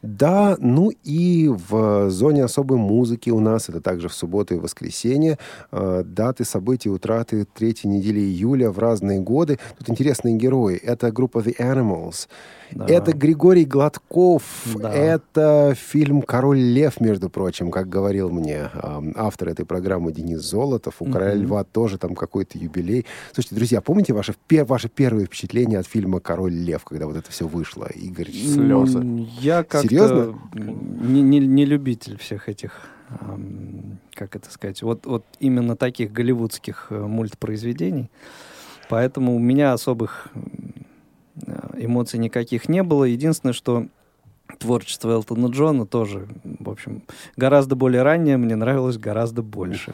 [0.03, 5.39] Да, ну и в зоне особой музыки у нас, это также в субботу и воскресенье,
[5.71, 9.59] э, даты событий утраты третьей недели июля в разные годы.
[9.77, 10.75] Тут интересные герои.
[10.75, 12.27] Это группа The Animals.
[12.71, 12.85] Да.
[12.87, 14.43] Это Григорий Гладков.
[14.75, 14.91] Да.
[14.91, 20.95] Это фильм «Король лев», между прочим, как говорил мне эм, автор этой программы Денис Золотов.
[20.99, 23.05] У «Короля льва» тоже там какой-то юбилей.
[23.31, 27.31] Слушайте, друзья, помните ваше, пе- ваше первое впечатление от фильма «Король лев», когда вот это
[27.31, 27.85] все вышло?
[27.93, 29.27] Игорь, слезы.
[29.39, 30.39] Я как-то Серьезно?
[30.53, 32.81] не, не- не любитель всех этих,
[34.13, 38.09] как это сказать, вот, вот именно таких голливудских э, мультпроизведений.
[38.89, 40.27] Поэтому у меня особых
[41.45, 43.03] э, эмоций никаких не было.
[43.05, 43.87] Единственное, что
[44.59, 47.03] творчество Элтона Джона тоже, в общем,
[47.37, 49.93] гораздо более раннее, мне нравилось гораздо больше.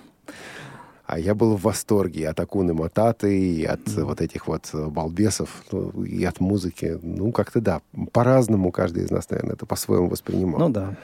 [1.12, 4.88] А я был в восторге от Акуны Мататы, и от э, вот этих вот э,
[4.90, 7.00] балбесов, ну, и от музыки.
[7.02, 7.82] Ну, как-то да,
[8.12, 10.60] по-разному каждый из нас, наверное, это по-своему воспринимал.
[10.60, 10.96] Ну да.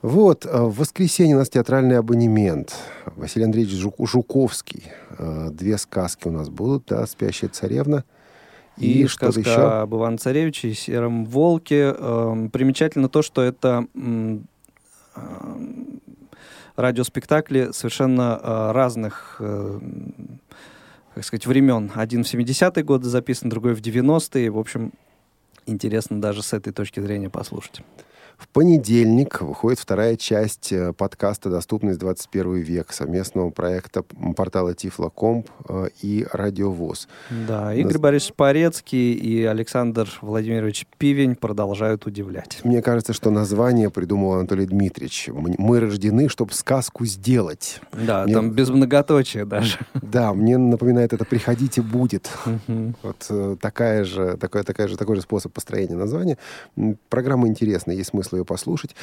[0.00, 2.72] Вот, э, в воскресенье у нас театральный абонемент.
[3.16, 4.84] Василий Андреевич Жук- Жуковский.
[5.18, 8.04] Э, Две сказки у нас будут, да, «Спящая царевна».
[8.78, 9.50] И, И, что-то еще.
[9.82, 11.94] об Иван Царевиче и Сером Волке.
[11.98, 13.86] Эм, примечательно то, что это
[16.76, 19.80] радиоспектакли совершенно э, разных, э,
[21.14, 21.90] как сказать, времен.
[21.94, 24.50] Один в 70-е годы записан, другой в 90-е.
[24.50, 24.92] В общем,
[25.66, 27.82] интересно даже с этой точки зрения послушать.
[28.38, 34.02] В понедельник выходит вторая часть э, подкаста «Доступность 21 век» совместного проекта
[34.36, 37.08] портала Тифлокомп э, и Радиовоз.
[37.30, 38.02] Да, Игорь Нас...
[38.02, 42.60] Борисович Порецкий и Александр Владимирович Пивень продолжают удивлять.
[42.64, 45.28] Мне кажется, что название придумал Анатолий Дмитриевич.
[45.32, 47.80] Мы рождены, чтобы сказку сделать.
[47.92, 48.34] Да, мне...
[48.34, 49.78] там без многоточия даже.
[49.94, 52.30] Да, мне напоминает это «Приходите, будет».
[53.02, 56.38] Вот э, такая же, такой, такая же, такой же способ построения названия.
[57.08, 58.94] Программа интересная, есть смысл ее послушать.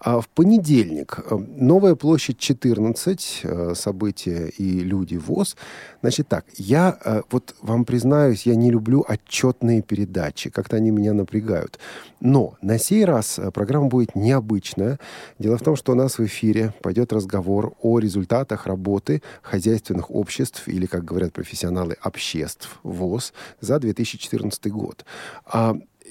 [0.00, 5.56] А в понедельник э, Новая площадь 14, э, события и люди ВОЗ.
[6.00, 11.14] Значит так, я э, вот вам признаюсь, я не люблю отчетные передачи, как-то они меня
[11.14, 11.78] напрягают.
[12.20, 14.98] Но на сей раз программа будет необычная.
[15.38, 20.68] Дело в том, что у нас в эфире пойдет разговор о результатах работы хозяйственных обществ
[20.68, 25.04] или, как говорят профессионалы, обществ ВОЗ за 2014 год.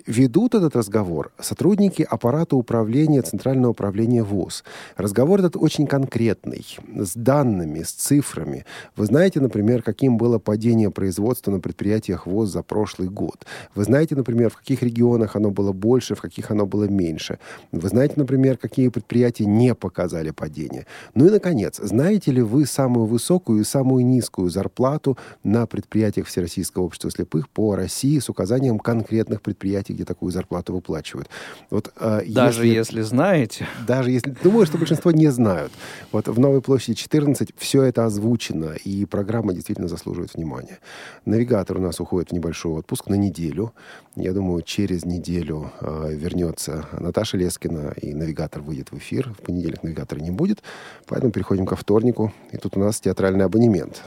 [0.08, 4.64] Ведут этот разговор сотрудники аппарата управления Центрального управления ВОЗ.
[4.96, 8.66] Разговор этот очень конкретный, с данными, с цифрами.
[8.96, 13.46] Вы знаете, например, каким было падение производства на предприятиях ВОЗ за прошлый год.
[13.76, 17.38] Вы знаете, например, в каких регионах оно было больше, в каких оно было меньше.
[17.74, 20.86] Вы знаете, например, какие предприятия не показали падение.
[21.16, 26.84] Ну и, наконец, знаете ли вы самую высокую и самую низкую зарплату на предприятиях Всероссийского
[26.84, 31.28] общества слепых по России с указанием конкретных предприятий, где такую зарплату выплачивают.
[31.70, 33.68] Вот, э, даже если, если знаете.
[33.86, 34.30] Даже если...
[34.44, 35.72] Думаю, что большинство не знают.
[36.12, 40.80] Вот в Новой площади 14 все это озвучено, и программа действительно заслуживает внимания.
[41.26, 43.74] Навигатор у нас уходит в небольшой отпуск на неделю.
[44.16, 49.34] Я думаю, через неделю э, вернется Наташа Лескина, и навигатор выйдет в эфир.
[49.34, 50.62] В понедельник навигатора не будет.
[51.08, 52.32] Поэтому переходим ко вторнику.
[52.52, 54.04] И тут у нас театральный абонемент.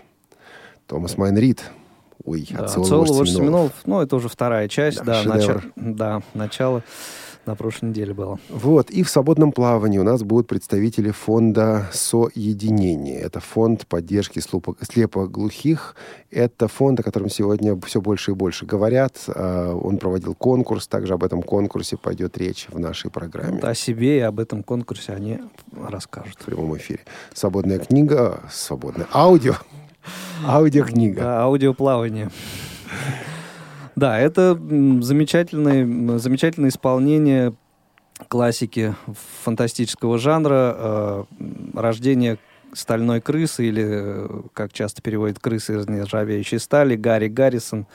[0.86, 1.62] Томас Майнрид
[2.24, 3.72] Ой, да, «Отцовый вождь Семенов».
[3.86, 6.82] Ну, это уже вторая часть, да, да, начало, да начало
[7.46, 8.38] на прошлой неделе было.
[8.48, 13.18] Вот, и в свободном плавании у нас будут представители фонда «Соединение».
[13.18, 15.96] Это фонд поддержки слепоглухих.
[16.30, 19.16] Это фонд, о котором сегодня все больше и больше говорят.
[19.28, 23.54] А, он проводил конкурс, также об этом конкурсе пойдет речь в нашей программе.
[23.54, 25.40] Вот о себе и об этом конкурсе они
[25.74, 26.36] расскажут.
[26.38, 27.00] В прямом эфире.
[27.34, 29.54] Свободная книга, свободное аудио.
[30.46, 31.20] Аудиокнига.
[31.20, 32.30] Да, аудиоплавание.
[33.96, 37.52] Да, это замечательное, замечательное исполнение
[38.28, 38.94] классики
[39.44, 41.24] фантастического жанра э,
[41.74, 42.38] «Рождение
[42.72, 47.86] стальной крысы» или, э, как часто переводят «крысы из нержавеющей стали», Гарри Гаррисон.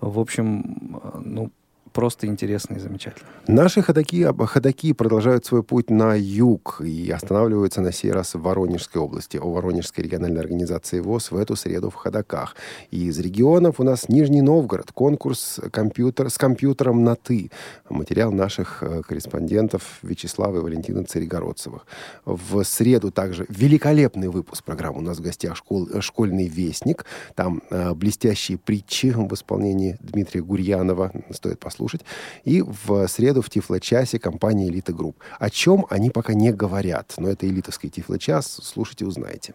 [0.00, 1.50] В общем, э, ну,
[1.96, 3.26] просто интересно и замечательно.
[3.46, 9.00] Наши ходаки, ходаки продолжают свой путь на юг и останавливаются на сей раз в Воронежской
[9.00, 9.38] области.
[9.38, 12.54] О Воронежской региональной организации ВОЗ в эту среду в ходаках.
[12.90, 17.50] И из регионов у нас Нижний Новгород, конкурс компьютер, с компьютером на «ты».
[17.88, 21.86] Материал наших э, корреспондентов Вячеслава и Валентина Царегородцевых.
[22.26, 24.98] В среду также великолепный выпуск программы.
[24.98, 27.06] У нас в гостях школ, школьный вестник.
[27.34, 31.10] Там э, блестящие притчи в исполнении Дмитрия Гурьянова.
[31.30, 32.02] Стоит послушать послушать.
[32.44, 35.16] И в среду в Тифло-часе компания «Элита Групп».
[35.38, 38.60] О чем они пока не говорят, но это элитовский Тифло-час.
[38.62, 39.54] Слушайте, узнаете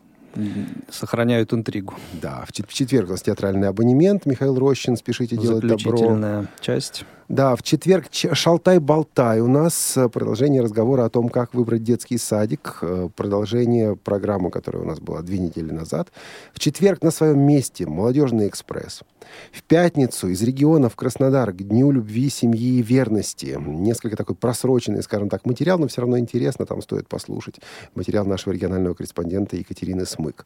[0.90, 1.94] сохраняют интригу.
[2.22, 4.26] Да, в, четверг у нас театральный абонемент.
[4.26, 5.78] Михаил Рощин, спешите делать добро.
[5.78, 7.04] Заключительная часть.
[7.32, 12.80] Да, в четверг «Шалтай-болтай» у нас э, продолжение разговора о том, как выбрать детский садик.
[12.82, 16.12] Э, продолжение программы, которая у нас была две недели назад.
[16.54, 19.04] В четверг на своем месте «Молодежный экспресс».
[19.54, 23.58] В пятницу из региона в Краснодар к Дню любви, семьи и верности.
[23.66, 27.62] Несколько такой просроченный, скажем так, материал, но все равно интересно, там стоит послушать.
[27.96, 30.46] Материал нашего регионального корреспондента Екатерины Смык.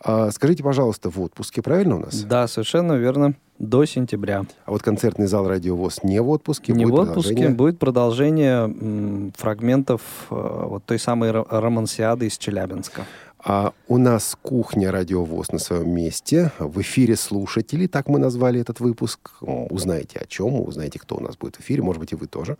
[0.00, 2.24] А, скажите, пожалуйста, в отпуске, правильно у нас?
[2.24, 4.44] Да, совершенно верно до сентября.
[4.64, 6.72] А вот концертный зал «Радиовоз» не в отпуске?
[6.72, 7.56] Не будет в отпуске, продолжение?
[7.56, 10.00] будет продолжение м, фрагментов
[10.30, 13.02] э, вот той самой романсиады из Челябинска.
[13.46, 16.50] А у нас кухня «Радиовоз» на своем месте.
[16.58, 19.32] В эфире слушатели, так мы назвали этот выпуск.
[19.42, 22.56] Узнаете о чем, узнаете, кто у нас будет в эфире, может быть, и вы тоже.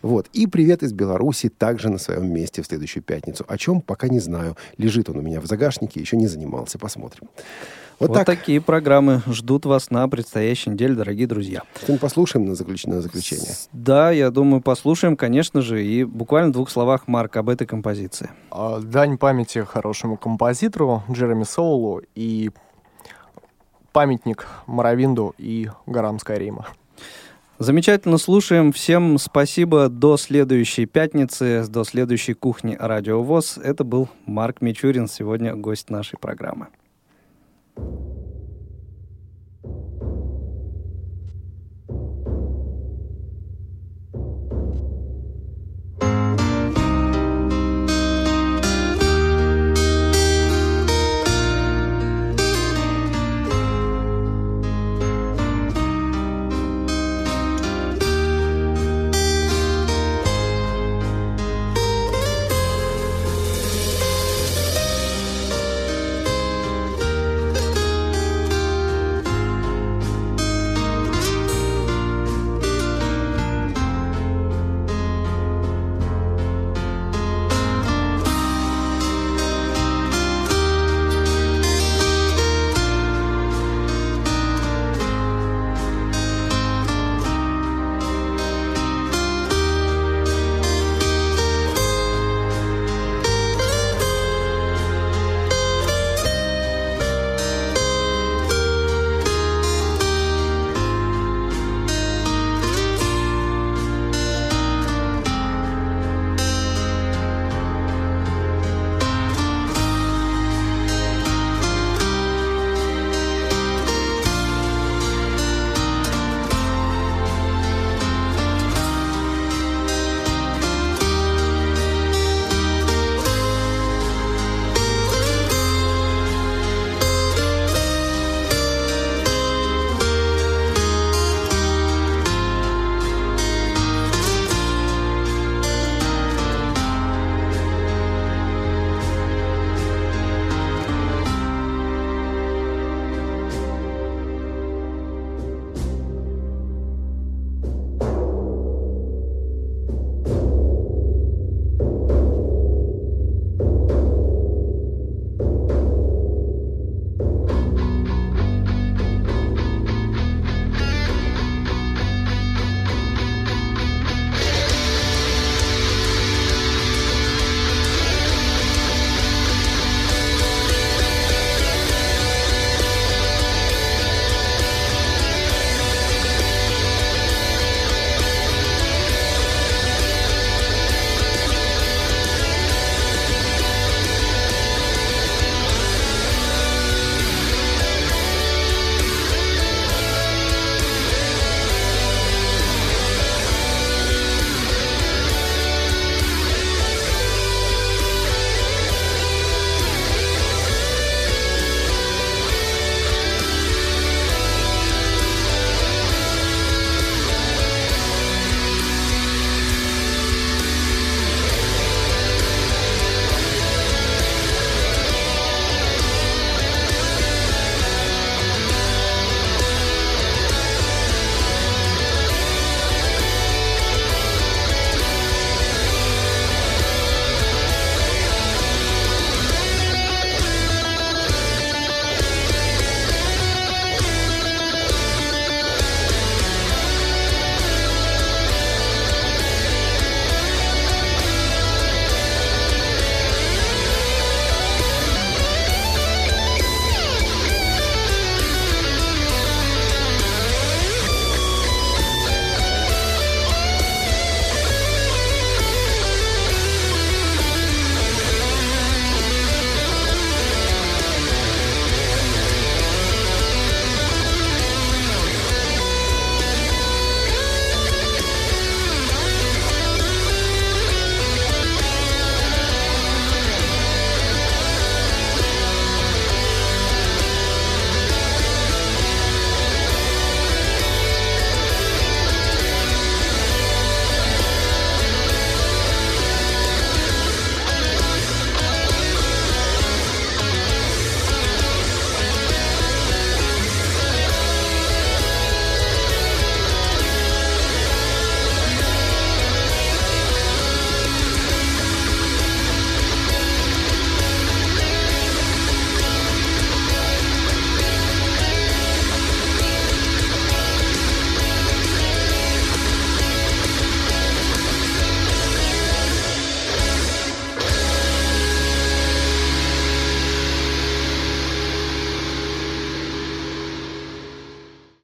[0.00, 0.28] Вот.
[0.32, 3.44] И привет из Беларуси также на своем месте в следующую пятницу.
[3.48, 4.56] О чем, пока не знаю.
[4.76, 6.78] Лежит он у меня в загашнике, еще не занимался.
[6.78, 7.28] Посмотрим.
[7.98, 8.26] Вот, вот так.
[8.26, 11.62] такие программы ждут вас на предстоящей неделе, дорогие друзья.
[11.82, 12.84] Что-нибудь послушаем на, заключ...
[12.84, 13.50] на заключение?
[13.72, 15.84] Да, я думаю, послушаем, конечно же.
[15.84, 18.30] И буквально в двух словах, Марк, об этой композиции.
[18.52, 22.50] А, дань памяти хорошему композитору Джереми Соулу и
[23.92, 26.68] памятник Маравинду и горам Скайрима.
[27.58, 28.70] Замечательно слушаем.
[28.70, 29.88] Всем спасибо.
[29.88, 33.58] До следующей пятницы, до следующей кухни Радио ВОЗ.
[33.58, 36.68] Это был Марк Мичурин, сегодня гость нашей программы.
[37.78, 38.27] you